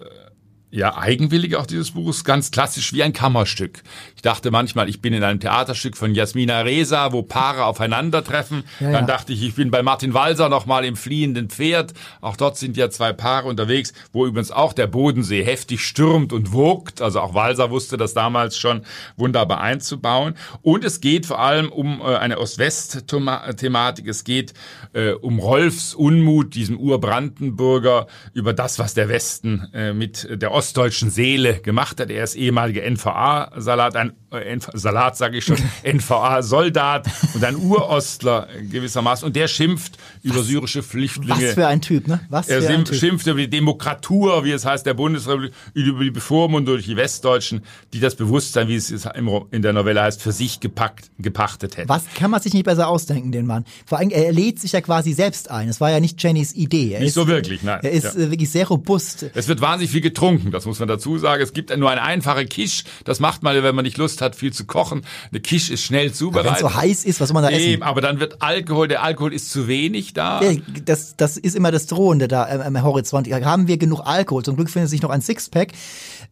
ja, 0.72 0.96
eigenwillig 0.96 1.56
auch 1.56 1.66
dieses 1.66 1.92
Buches, 1.92 2.22
ganz 2.22 2.52
klassisch 2.52 2.92
wie 2.92 3.02
ein 3.02 3.12
Kammerstück. 3.12 3.83
Ich 4.14 4.22
dachte 4.22 4.52
manchmal, 4.52 4.88
ich 4.88 5.00
bin 5.00 5.12
in 5.12 5.24
einem 5.24 5.40
Theaterstück 5.40 5.96
von 5.96 6.14
Jasmina 6.14 6.61
Reza, 6.61 7.12
wo 7.12 7.22
Paare 7.22 7.64
aufeinandertreffen. 7.64 8.62
Ja, 8.78 8.92
Dann 8.92 9.06
ja. 9.06 9.06
dachte 9.06 9.33
ich, 9.33 9.42
ich 9.42 9.54
bin 9.56 9.72
bei 9.72 9.83
Martin 9.83 10.14
Walser 10.14 10.48
nochmal 10.48 10.85
im 10.85 10.94
fliehenden 10.94 11.50
Pferd. 11.50 11.92
Auch 12.20 12.37
dort 12.37 12.56
sind 12.56 12.76
ja 12.76 12.88
zwei 12.90 13.12
Paare 13.12 13.48
unterwegs, 13.48 13.92
wo 14.12 14.26
übrigens 14.26 14.52
auch 14.52 14.72
der 14.72 14.87
Bodensee 14.87 15.42
heftig 15.42 15.85
stürmt 15.85 16.33
und 16.33 16.52
wogt. 16.52 17.02
Also 17.02 17.20
auch 17.20 17.35
Walser 17.35 17.70
wusste 17.70 17.96
das 17.96 18.14
damals 18.14 18.56
schon 18.56 18.83
wunderbar 19.16 19.61
einzubauen. 19.61 20.35
Und 20.62 20.85
es 20.85 21.00
geht 21.00 21.26
vor 21.26 21.40
allem 21.40 21.72
um 21.72 22.00
äh, 22.00 22.16
eine 22.16 22.38
Ost-West-Thematik. 22.38 24.06
Es 24.06 24.22
geht 24.22 24.54
äh, 24.92 25.12
um 25.12 25.40
Rolfs 25.40 25.94
Unmut, 25.94 26.54
diesem 26.54 26.78
Urbrandenburger, 26.78 28.06
über 28.35 28.52
das, 28.52 28.78
was 28.78 28.94
der 28.94 29.09
Westen 29.09 29.68
äh, 29.72 29.92
mit 29.92 30.28
der 30.30 30.52
ostdeutschen 30.60 31.08
Seele 31.08 31.54
gemacht 31.60 32.00
hat. 32.00 32.10
Er 32.10 32.22
ist 32.22 32.34
ehemaliger 32.34 32.82
NVA-Salat, 32.82 33.96
ein 33.96 34.12
äh, 34.30 34.58
Salat 34.74 35.16
sage 35.16 35.38
ich 35.38 35.44
schon, 35.44 35.56
NVA-Soldat 35.84 37.08
und 37.34 37.44
ein 37.44 37.56
Urostler 37.56 38.48
gewissermaßen. 38.70 39.26
Und 39.26 39.36
der 39.36 39.48
schimpft 39.48 39.98
was, 40.22 40.32
über 40.32 40.42
syrische 40.42 40.82
Flüchtlinge. 40.82 41.48
Was 41.48 41.54
für 41.54 41.66
ein 41.66 41.80
Typ, 41.80 42.08
ne? 42.08 42.20
Was 42.28 42.48
er 42.48 42.62
für 42.62 42.72
ein 42.72 42.84
typ. 42.84 42.96
schimpft 42.96 43.26
über 43.26 43.38
die 43.38 43.50
Demokratur, 43.50 44.44
wie 44.44 44.52
es 44.52 44.64
heißt, 44.64 44.86
der 44.86 44.94
Bundesrepublik, 44.94 45.52
über 45.74 46.04
die 46.04 46.10
Bevormundung 46.10 46.76
durch 46.76 46.86
die 46.86 46.96
Westdeutschen, 46.96 47.62
die 47.92 48.00
das 48.00 48.14
Bewusstsein, 48.14 48.68
wie 48.68 48.76
es 48.76 48.90
in 48.90 49.62
der 49.62 49.72
Novelle 49.72 50.02
heißt, 50.02 50.22
für 50.22 50.32
sich 50.32 50.60
gepackt, 50.60 51.10
gepachtet 51.18 51.76
hätten. 51.76 51.88
Was 51.88 52.04
kann 52.14 52.30
man 52.30 52.40
sich 52.40 52.54
nicht 52.54 52.64
besser 52.64 52.88
ausdenken, 52.88 53.32
den 53.32 53.46
Mann? 53.46 53.64
Vor 53.86 53.98
allem, 53.98 54.10
er 54.10 54.32
lädt 54.32 54.60
sich 54.60 54.72
ja 54.72 54.80
quasi 54.80 55.12
selbst 55.12 55.50
ein. 55.50 55.68
Es 55.68 55.80
war 55.80 55.90
ja 55.90 56.00
nicht 56.00 56.22
Jennys 56.22 56.54
Idee. 56.54 56.92
Er 56.92 57.00
nicht 57.00 57.08
ist, 57.08 57.14
so 57.14 57.26
wirklich, 57.26 57.62
nein. 57.62 57.80
Er 57.82 57.90
ist 57.90 58.04
ja. 58.04 58.30
Wirklich 58.30 58.50
sehr 58.50 58.68
robust. 58.68 59.26
Es 59.34 59.48
wird 59.48 59.60
wahnsinnig 59.60 59.90
viel 59.90 60.00
getrunken, 60.00 60.50
das 60.50 60.66
muss 60.66 60.78
man 60.78 60.88
dazu 60.88 61.18
sagen. 61.18 61.42
Es 61.42 61.52
gibt 61.52 61.76
nur 61.76 61.90
eine 61.90 62.02
einfache 62.02 62.46
Quiche. 62.46 62.84
Das 63.04 63.20
macht 63.20 63.42
man, 63.42 63.60
wenn 63.62 63.74
man 63.74 63.84
nicht 63.84 63.98
Lust 63.98 64.19
hat, 64.20 64.37
viel 64.37 64.52
zu 64.52 64.64
kochen. 64.64 65.02
Eine 65.30 65.40
Quiche 65.40 65.74
ist 65.74 65.83
schnell 65.83 66.12
zubereitet. 66.12 66.61
Wenn 66.61 66.66
es 66.66 66.72
so 66.72 66.74
heiß 66.74 67.04
ist, 67.04 67.20
was 67.20 67.28
soll 67.28 67.35
man 67.35 67.44
da 67.44 67.50
Eben, 67.50 67.74
essen? 67.74 67.83
aber 67.83 68.00
dann 68.00 68.20
wird 68.20 68.42
Alkohol, 68.42 68.88
der 68.88 69.02
Alkohol 69.02 69.33
ist 69.33 69.50
zu 69.50 69.68
wenig 69.68 70.12
da. 70.12 70.42
Ja, 70.42 70.52
das, 70.85 71.16
das 71.16 71.37
ist 71.37 71.54
immer 71.56 71.70
das 71.70 71.87
Drohende 71.87 72.28
da 72.28 72.44
am 72.44 72.83
Horizont. 72.83 73.28
Haben 73.28 73.68
wir 73.68 73.78
genug 73.78 74.00
Alkohol? 74.04 74.44
Zum 74.44 74.56
Glück 74.56 74.70
findet 74.70 74.90
sich 74.90 75.02
noch 75.02 75.11
ein 75.11 75.20
Sixpack. 75.20 75.72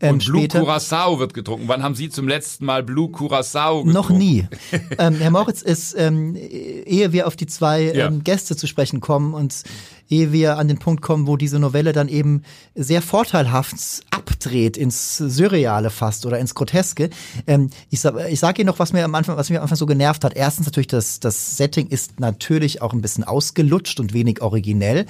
Ähm, 0.00 0.14
Und 0.14 0.26
Blue 0.26 0.42
später. 0.42 0.60
Curacao 0.60 1.18
wird 1.18 1.34
getrunken. 1.34 1.66
Wann 1.66 1.82
haben 1.82 1.94
Sie 1.94 2.08
zum 2.08 2.28
letzten 2.28 2.64
Mal 2.64 2.82
Blue 2.82 3.10
Curacao 3.10 3.84
getrunken? 3.84 3.92
Noch 3.92 4.10
nie. 4.10 4.46
ähm, 4.98 5.16
Herr 5.16 5.30
Moritz, 5.30 5.62
ist, 5.62 5.94
ähm, 5.98 6.36
ehe 6.36 7.12
wir 7.12 7.26
auf 7.26 7.34
die 7.34 7.46
zwei 7.46 7.82
ja. 7.82 8.06
ähm, 8.06 8.22
Gäste 8.22 8.56
zu 8.56 8.66
sprechen 8.66 9.00
kommen 9.00 9.34
und 9.34 9.62
ehe 10.08 10.32
wir 10.32 10.56
an 10.56 10.68
den 10.68 10.78
Punkt 10.78 11.02
kommen, 11.02 11.26
wo 11.26 11.36
diese 11.36 11.58
Novelle 11.58 11.92
dann 11.92 12.08
eben 12.08 12.42
sehr 12.74 13.02
vorteilhaft 13.02 13.74
abdreht 14.10 14.76
ins 14.76 15.16
Surreale 15.16 15.90
fast 15.90 16.26
oder 16.26 16.38
ins 16.38 16.54
Groteske. 16.54 17.10
Ähm, 17.46 17.70
ich, 17.90 18.04
ich 18.04 18.40
sage 18.40 18.62
Ihnen 18.62 18.68
noch, 18.68 18.78
was 18.78 18.92
mir 18.92 19.04
am 19.04 19.14
Anfang, 19.14 19.36
was 19.36 19.50
mich 19.50 19.58
am 19.58 19.62
Anfang 19.62 19.78
so 19.78 19.86
genervt 19.86 20.24
hat. 20.24 20.36
Erstens 20.36 20.66
natürlich, 20.66 20.86
das, 20.86 21.18
das 21.18 21.56
Setting 21.56 21.88
ist 21.88 22.20
natürlich 22.20 22.82
auch 22.82 22.92
ein 22.92 23.00
bisschen 23.00 23.24
ausgelutscht 23.24 23.98
und 23.98 24.12
wenig 24.12 24.42
originell. 24.42 25.06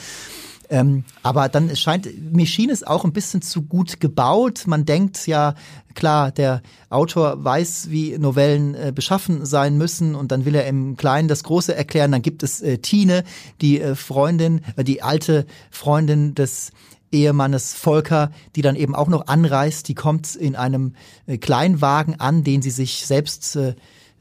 Ähm, 0.70 1.04
aber 1.22 1.48
dann 1.48 1.74
scheint, 1.76 2.08
mir 2.32 2.46
schien 2.46 2.70
es 2.70 2.84
auch 2.84 3.04
ein 3.04 3.12
bisschen 3.12 3.42
zu 3.42 3.62
gut 3.62 4.00
gebaut. 4.00 4.64
Man 4.66 4.84
denkt 4.84 5.26
ja, 5.26 5.54
klar, 5.94 6.30
der 6.30 6.62
Autor 6.90 7.42
weiß, 7.42 7.90
wie 7.90 8.18
Novellen 8.18 8.74
äh, 8.74 8.92
beschaffen 8.94 9.46
sein 9.46 9.78
müssen 9.78 10.14
und 10.14 10.30
dann 10.30 10.44
will 10.44 10.54
er 10.54 10.66
im 10.66 10.96
Kleinen 10.96 11.28
das 11.28 11.42
Große 11.42 11.74
erklären. 11.74 12.12
Dann 12.12 12.22
gibt 12.22 12.42
es 12.42 12.60
äh, 12.60 12.78
Tine, 12.78 13.24
die 13.60 13.80
äh, 13.80 13.94
Freundin, 13.94 14.60
äh, 14.76 14.84
die 14.84 15.02
alte 15.02 15.46
Freundin 15.70 16.34
des 16.34 16.72
Ehemannes 17.10 17.72
Volker, 17.72 18.30
die 18.54 18.62
dann 18.62 18.76
eben 18.76 18.94
auch 18.94 19.08
noch 19.08 19.26
anreist. 19.26 19.88
Die 19.88 19.94
kommt 19.94 20.34
in 20.36 20.56
einem 20.56 20.94
äh, 21.26 21.38
Kleinwagen 21.38 22.20
an, 22.20 22.44
den 22.44 22.60
sie 22.60 22.70
sich 22.70 23.06
selbst 23.06 23.56
äh, 23.56 23.74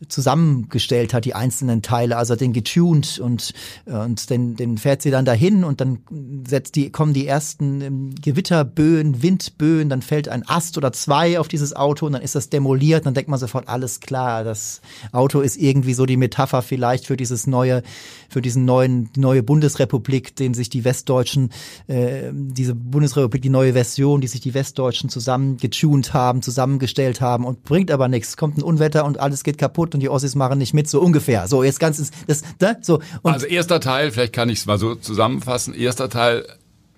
zusammengestellt 0.07 1.13
hat, 1.13 1.25
die 1.25 1.33
einzelnen 1.33 1.81
Teile, 1.81 2.17
also 2.17 2.36
den 2.36 2.53
getuned 2.53 3.19
und, 3.19 3.53
und 3.86 4.29
den, 4.29 4.55
den 4.55 4.77
fährt 4.77 5.01
sie 5.01 5.12
dann 5.12 5.25
dahin 5.25 5.63
und 5.63 5.81
dann 5.81 5.99
setzt 6.47 6.75
die, 6.75 6.91
kommen 6.91 7.13
die 7.13 7.25
ersten 7.25 7.81
ähm, 7.81 8.15
Gewitterböen, 8.21 9.23
Windböen, 9.23 9.89
dann 9.89 10.01
fällt 10.01 10.29
ein 10.29 10.47
Ast 10.47 10.77
oder 10.77 10.91
zwei 10.93 11.39
auf 11.39 11.47
dieses 11.47 11.75
Auto 11.75 12.05
und 12.05 12.13
dann 12.13 12.21
ist 12.21 12.36
das 12.36 12.49
demoliert, 12.49 13.05
dann 13.05 13.15
denkt 13.15 13.29
man 13.29 13.39
sofort, 13.39 13.67
alles 13.67 13.99
klar, 13.99 14.43
das 14.43 14.81
Auto 15.12 15.41
ist 15.41 15.57
irgendwie 15.57 15.93
so 15.93 16.05
die 16.05 16.17
Metapher 16.17 16.62
vielleicht 16.62 17.07
für 17.07 17.17
dieses 17.17 17.47
neue, 17.47 17.81
für 18.29 18.41
diesen 18.41 18.65
neuen, 18.65 19.10
neue 19.17 19.41
Bundesrepublik, 19.41 20.36
den 20.36 20.53
sich 20.53 20.69
die 20.69 20.86
Westdeutschen, 20.86 21.49
äh, 21.88 22.31
diese 22.33 22.75
Bundesrepublik, 22.75 23.41
die 23.41 23.49
neue 23.49 23.73
Version, 23.73 24.21
die 24.21 24.27
sich 24.27 24.41
die 24.41 24.53
Westdeutschen 24.53 25.10
zusammen 25.10 25.57
getuned 25.57 26.13
haben, 26.13 26.41
zusammengestellt 26.43 27.19
haben 27.19 27.45
und 27.45 27.63
bringt 27.63 27.89
aber 27.89 28.07
nichts, 28.07 28.38
kommt 28.38 28.57
ein 28.57 28.63
Unwetter 28.63 29.03
und 29.05 29.19
alles 29.19 29.43
geht 29.43 29.57
kaputt 29.57 29.87
kaputt 29.88 29.93
und 29.95 30.02
die 30.02 30.10
Ossis 30.10 30.36
machen 30.36 30.60
nicht 30.60 30.73
mit, 30.73 30.88
so 30.89 31.02
ungefähr. 31.02 31.47
So, 31.47 31.63
jetzt 31.63 31.80
ganz, 31.80 32.12
das, 32.28 32.43
ne? 32.60 32.78
so. 32.82 33.00
Und 33.21 33.34
also 33.34 33.45
erster 33.45 33.80
Teil, 33.80 34.12
vielleicht 34.12 34.34
kann 34.34 34.50
ich 34.50 34.60
es 34.60 34.65
mal 34.65 34.78
so 34.78 34.95
zusammenfassen, 34.95 35.73
erster 35.73 36.10
Teil, 36.10 36.45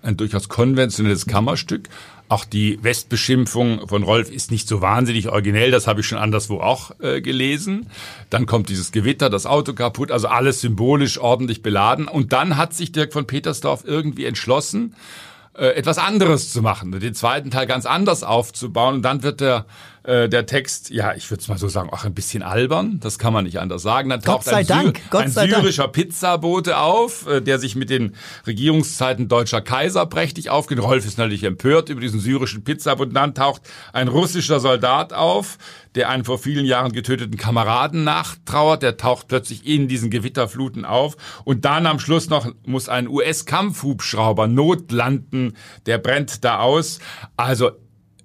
ein 0.02 0.16
durchaus 0.16 0.48
konventionelles 0.48 1.26
Kammerstück. 1.26 1.88
Auch 2.28 2.44
die 2.44 2.82
Westbeschimpfung 2.82 3.88
von 3.88 4.02
Rolf 4.02 4.30
ist 4.30 4.50
nicht 4.50 4.68
so 4.68 4.80
wahnsinnig 4.80 5.28
originell, 5.28 5.70
das 5.70 5.86
habe 5.86 6.00
ich 6.00 6.06
schon 6.06 6.16
anderswo 6.16 6.60
auch 6.60 6.92
äh, 7.00 7.20
gelesen. 7.20 7.88
Dann 8.30 8.46
kommt 8.46 8.68
dieses 8.68 8.92
Gewitter, 8.92 9.28
das 9.28 9.46
Auto 9.46 9.74
kaputt, 9.74 10.10
also 10.10 10.28
alles 10.28 10.60
symbolisch 10.60 11.18
ordentlich 11.18 11.62
beladen. 11.62 12.08
Und 12.08 12.32
dann 12.32 12.56
hat 12.56 12.72
sich 12.72 12.92
Dirk 12.92 13.12
von 13.12 13.26
Petersdorf 13.26 13.82
irgendwie 13.84 14.24
entschlossen, 14.24 14.94
äh, 15.54 15.74
etwas 15.74 15.98
anderes 15.98 16.52
zu 16.52 16.62
machen, 16.62 16.92
den 16.92 17.14
zweiten 17.14 17.50
Teil 17.50 17.66
ganz 17.66 17.84
anders 17.84 18.22
aufzubauen. 18.22 18.94
Und 18.96 19.02
dann 19.02 19.22
wird 19.22 19.40
der 19.40 19.66
äh, 20.02 20.28
der 20.28 20.46
Text, 20.46 20.90
ja, 20.90 21.14
ich 21.14 21.30
würde 21.30 21.42
es 21.42 21.48
mal 21.48 21.58
so 21.58 21.68
sagen, 21.68 21.90
auch 21.90 22.04
ein 22.04 22.14
bisschen 22.14 22.42
albern. 22.42 23.00
Das 23.00 23.18
kann 23.18 23.32
man 23.32 23.44
nicht 23.44 23.60
anders 23.60 23.82
sagen. 23.82 24.08
Dann 24.08 24.22
taucht 24.22 24.48
ein, 24.48 24.66
Dank, 24.66 25.00
Sy 25.10 25.16
ein 25.16 25.30
syrischer 25.30 25.82
Dank. 25.84 25.92
Pizzabote 25.92 26.78
auf, 26.78 27.26
äh, 27.26 27.40
der 27.42 27.58
sich 27.58 27.76
mit 27.76 27.90
den 27.90 28.14
Regierungszeiten 28.46 29.28
deutscher 29.28 29.60
Kaiser 29.60 30.06
prächtig 30.06 30.48
aufgeht. 30.48 30.82
Rolf 30.82 31.04
ist 31.04 31.18
natürlich 31.18 31.44
empört 31.44 31.90
über 31.90 32.00
diesen 32.00 32.18
syrischen 32.18 32.64
Pizzaboten. 32.64 33.12
Dann 33.12 33.34
taucht 33.34 33.62
ein 33.92 34.08
russischer 34.08 34.58
Soldat 34.58 35.12
auf, 35.12 35.58
der 35.94 36.08
einen 36.08 36.24
vor 36.24 36.38
vielen 36.38 36.64
Jahren 36.64 36.92
getöteten 36.92 37.36
Kameraden 37.36 38.02
nachtrauert. 38.02 38.82
Der 38.82 38.96
taucht 38.96 39.28
plötzlich 39.28 39.66
in 39.66 39.86
diesen 39.86 40.08
Gewitterfluten 40.08 40.86
auf. 40.86 41.16
Und 41.44 41.66
dann 41.66 41.86
am 41.86 41.98
Schluss 41.98 42.30
noch 42.30 42.50
muss 42.64 42.88
ein 42.88 43.06
US-Kampfhubschrauber 43.06 44.46
notlanden. 44.46 45.56
Der 45.84 45.98
brennt 45.98 46.42
da 46.42 46.60
aus. 46.60 47.00
Also 47.36 47.72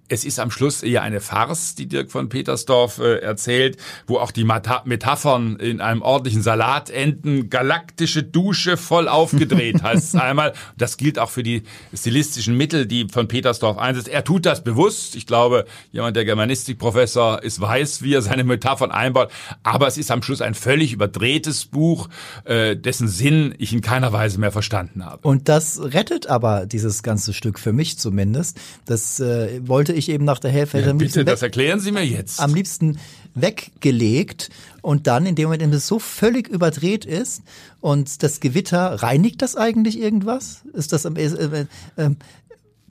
es 0.07 0.23
ist 0.23 0.39
am 0.39 0.51
Schluss 0.51 0.83
eher 0.83 1.01
eine 1.01 1.19
Farce, 1.19 1.75
die 1.75 1.87
Dirk 1.87 2.11
von 2.11 2.29
Petersdorf 2.29 2.99
äh, 2.99 3.19
erzählt, 3.19 3.77
wo 4.05 4.17
auch 4.17 4.31
die 4.31 4.43
Metaphern 4.43 5.57
in 5.57 5.81
einem 5.81 6.01
ordentlichen 6.01 6.43
Salat 6.43 6.89
enden. 6.89 7.49
Galaktische 7.49 8.21
Dusche 8.21 8.77
voll 8.77 9.07
aufgedreht 9.07 9.81
heißt 9.83 10.13
es 10.13 10.19
einmal. 10.19 10.53
Das 10.77 10.97
gilt 10.97 11.17
auch 11.17 11.31
für 11.31 11.41
die 11.41 11.63
stilistischen 11.93 12.55
Mittel, 12.55 12.85
die 12.85 13.07
von 13.11 13.27
Petersdorf 13.27 13.77
einsetzt. 13.77 14.07
Er 14.07 14.23
tut 14.23 14.45
das 14.45 14.63
bewusst. 14.63 15.15
Ich 15.15 15.25
glaube, 15.25 15.65
jemand, 15.91 16.15
der 16.15 16.25
Germanistikprofessor 16.25 17.41
ist, 17.41 17.59
weiß, 17.59 18.03
wie 18.03 18.13
er 18.13 18.21
seine 18.21 18.43
Metaphern 18.43 18.91
einbaut. 18.91 19.31
Aber 19.63 19.87
es 19.87 19.97
ist 19.97 20.11
am 20.11 20.21
Schluss 20.21 20.41
ein 20.41 20.53
völlig 20.53 20.93
überdrehtes 20.93 21.65
Buch, 21.65 22.09
äh, 22.43 22.75
dessen 22.75 23.07
Sinn 23.07 23.55
ich 23.57 23.73
in 23.73 23.81
keiner 23.81 24.13
Weise 24.13 24.39
mehr 24.39 24.51
verstanden 24.51 25.03
habe. 25.03 25.27
Und 25.27 25.49
das 25.49 25.79
rettet 25.81 26.27
aber 26.27 26.67
dieses 26.67 27.01
ganze 27.01 27.33
Stück 27.33 27.57
für 27.57 27.73
mich 27.73 27.97
zumindest. 27.97 28.59
Das 28.85 29.19
äh, 29.19 29.67
wollte 29.67 29.94
ich 29.95 30.09
eben 30.09 30.25
nach 30.25 30.39
der 30.39 30.51
Hälfte. 30.51 30.79
Ja, 30.79 30.93
bitte, 30.93 31.25
das 31.25 31.41
erklären 31.41 31.79
Sie 31.79 31.91
mir 31.91 32.05
jetzt. 32.05 32.39
Am 32.39 32.53
liebsten 32.53 32.99
weggelegt 33.33 34.49
und 34.81 35.07
dann 35.07 35.25
in 35.25 35.35
dem 35.35 35.45
Moment, 35.45 35.61
in 35.61 35.71
dem 35.71 35.77
es 35.77 35.87
so 35.87 35.99
völlig 35.99 36.47
überdreht 36.47 37.05
ist 37.05 37.43
und 37.81 38.23
das 38.23 38.39
Gewitter, 38.39 39.03
reinigt 39.03 39.41
das 39.41 39.55
eigentlich 39.55 39.99
irgendwas? 39.99 40.61
Ist 40.73 40.93
das, 40.93 41.05
äh, 41.05 41.09
äh, 41.11 41.65
äh, 41.97 42.09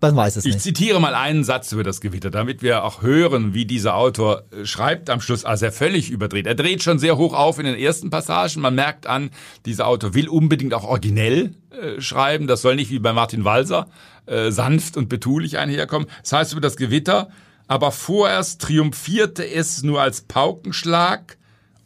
man 0.00 0.16
weiß 0.16 0.36
es 0.36 0.44
ich 0.44 0.54
nicht. 0.54 0.66
Ich 0.66 0.74
zitiere 0.74 1.00
mal 1.00 1.14
einen 1.14 1.44
Satz 1.44 1.72
über 1.72 1.82
das 1.82 2.00
Gewitter, 2.02 2.30
damit 2.30 2.62
wir 2.62 2.84
auch 2.84 3.00
hören, 3.00 3.54
wie 3.54 3.64
dieser 3.64 3.96
Autor 3.96 4.44
äh, 4.50 4.66
schreibt 4.66 5.08
am 5.08 5.20
Schluss, 5.20 5.44
als 5.44 5.62
er 5.62 5.72
völlig 5.72 6.10
überdreht. 6.10 6.46
Er 6.46 6.54
dreht 6.54 6.82
schon 6.82 6.98
sehr 6.98 7.16
hoch 7.16 7.32
auf 7.32 7.58
in 7.58 7.64
den 7.64 7.76
ersten 7.76 8.10
Passagen. 8.10 8.60
Man 8.60 8.74
merkt 8.74 9.06
an, 9.06 9.30
dieser 9.64 9.86
Autor 9.86 10.14
will 10.14 10.28
unbedingt 10.28 10.74
auch 10.74 10.84
originell 10.84 11.54
äh, 11.70 12.00
schreiben. 12.00 12.46
Das 12.46 12.60
soll 12.60 12.76
nicht 12.76 12.90
wie 12.90 12.98
bei 12.98 13.14
Martin 13.14 13.44
Walser 13.44 13.88
äh, 14.26 14.50
sanft 14.50 14.96
und 14.96 15.08
betulich 15.08 15.58
einherkommen. 15.58 16.08
Das 16.22 16.32
heißt 16.32 16.52
über 16.52 16.60
das 16.60 16.76
Gewitter, 16.76 17.28
aber 17.66 17.92
vorerst 17.92 18.60
triumphierte 18.60 19.48
es 19.48 19.82
nur 19.82 20.02
als 20.02 20.22
Paukenschlag 20.22 21.38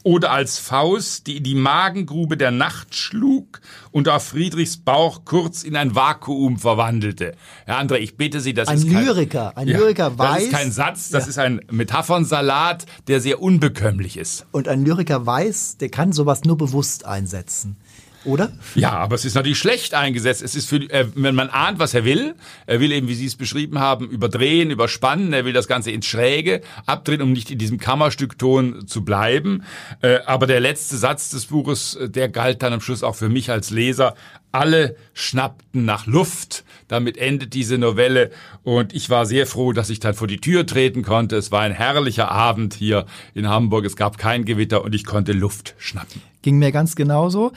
oder 0.04 0.30
als 0.30 0.58
Faust, 0.58 1.26
die 1.26 1.38
in 1.38 1.42
die 1.42 1.54
Magengrube 1.54 2.36
der 2.36 2.50
Nacht 2.50 2.94
schlug 2.94 3.60
und 3.90 4.08
auf 4.08 4.24
Friedrichs 4.24 4.76
Bauch 4.76 5.24
kurz 5.24 5.64
in 5.64 5.76
ein 5.76 5.94
Vakuum 5.94 6.58
verwandelte. 6.58 7.34
Herr 7.66 7.80
André, 7.80 7.96
ich 7.96 8.16
bitte 8.16 8.40
Sie, 8.40 8.54
das 8.54 8.68
ein 8.68 8.78
ist 8.78 8.90
kein, 8.90 9.04
Lyriker, 9.04 9.56
ein 9.56 9.68
ja, 9.68 9.78
Lyriker 9.78 10.16
weiß. 10.16 10.34
Das 10.34 10.42
ist 10.44 10.52
kein 10.52 10.72
Satz, 10.72 11.10
das 11.10 11.24
ja. 11.24 11.30
ist 11.30 11.38
ein 11.38 11.60
Metaphernsalat, 11.70 12.86
der 13.08 13.20
sehr 13.20 13.42
unbekömmlich 13.42 14.16
ist. 14.16 14.46
Und 14.52 14.68
ein 14.68 14.84
Lyriker 14.84 15.26
weiß, 15.26 15.78
der 15.78 15.88
kann 15.88 16.12
sowas 16.12 16.44
nur 16.44 16.56
bewusst 16.56 17.04
einsetzen 17.04 17.76
oder? 18.24 18.52
Ja, 18.74 18.92
aber 18.92 19.14
es 19.14 19.24
ist 19.24 19.34
natürlich 19.34 19.58
schlecht 19.58 19.94
eingesetzt. 19.94 20.42
Es 20.42 20.54
ist 20.54 20.68
für, 20.68 20.76
äh, 20.90 21.06
wenn 21.14 21.34
man 21.34 21.48
ahnt, 21.48 21.78
was 21.78 21.94
er 21.94 22.04
will. 22.04 22.34
Er 22.66 22.80
will 22.80 22.92
eben, 22.92 23.08
wie 23.08 23.14
Sie 23.14 23.26
es 23.26 23.36
beschrieben 23.36 23.78
haben, 23.78 24.08
überdrehen, 24.08 24.70
überspannen. 24.70 25.32
Er 25.32 25.44
will 25.44 25.52
das 25.52 25.68
Ganze 25.68 25.90
ins 25.90 26.06
Schräge 26.06 26.60
abdrehen, 26.86 27.22
um 27.22 27.32
nicht 27.32 27.50
in 27.50 27.58
diesem 27.58 27.78
Kammerstückton 27.78 28.86
zu 28.86 29.04
bleiben. 29.04 29.62
Äh, 30.02 30.18
aber 30.26 30.46
der 30.46 30.60
letzte 30.60 30.96
Satz 30.96 31.30
des 31.30 31.46
Buches, 31.46 31.94
äh, 31.94 32.10
der 32.10 32.28
galt 32.28 32.62
dann 32.62 32.72
am 32.72 32.80
Schluss 32.80 33.02
auch 33.02 33.16
für 33.16 33.28
mich 33.28 33.50
als 33.50 33.70
Leser. 33.70 34.14
Alle 34.50 34.96
schnappten 35.12 35.84
nach 35.84 36.06
Luft. 36.06 36.64
Damit 36.88 37.18
endet 37.18 37.52
diese 37.52 37.76
Novelle 37.76 38.30
und 38.62 38.94
ich 38.94 39.10
war 39.10 39.26
sehr 39.26 39.46
froh, 39.46 39.72
dass 39.72 39.90
ich 39.90 40.00
dann 40.00 40.14
vor 40.14 40.26
die 40.26 40.38
Tür 40.38 40.64
treten 40.64 41.02
konnte. 41.02 41.36
Es 41.36 41.52
war 41.52 41.60
ein 41.60 41.72
herrlicher 41.72 42.30
Abend 42.30 42.72
hier 42.72 43.04
in 43.34 43.46
Hamburg. 43.46 43.84
Es 43.84 43.94
gab 43.94 44.16
kein 44.16 44.46
Gewitter 44.46 44.82
und 44.82 44.94
ich 44.94 45.04
konnte 45.04 45.32
Luft 45.32 45.74
schnappen. 45.78 46.22
Ging 46.48 46.58
mir 46.58 46.72
ganz 46.72 46.96
genauso. 46.96 47.52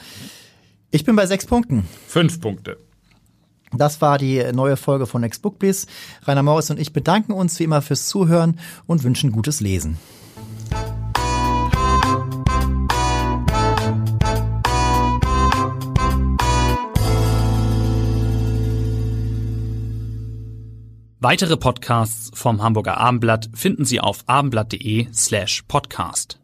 Ich 0.90 1.06
bin 1.06 1.16
bei 1.16 1.24
sechs 1.24 1.46
Punkten. 1.46 1.88
Fünf 2.06 2.42
Punkte. 2.42 2.76
Das 3.72 4.02
war 4.02 4.18
die 4.18 4.44
neue 4.52 4.76
Folge 4.76 5.06
von 5.06 5.22
Next 5.22 5.40
Book 5.40 5.58
Please. 5.58 5.86
Rainer 6.24 6.42
Morris 6.42 6.68
und 6.68 6.78
ich 6.78 6.92
bedanken 6.92 7.32
uns 7.32 7.58
wie 7.58 7.64
immer 7.64 7.80
fürs 7.80 8.06
Zuhören 8.06 8.60
und 8.86 9.02
wünschen 9.02 9.32
gutes 9.32 9.62
Lesen. 9.62 9.96
Weitere 21.18 21.56
Podcasts 21.56 22.30
vom 22.34 22.62
Hamburger 22.62 22.98
Abendblatt 22.98 23.48
finden 23.54 23.86
Sie 23.86 24.00
auf 24.00 24.24
abendblatt.de 24.26 25.06
slash 25.14 25.62
podcast. 25.66 26.41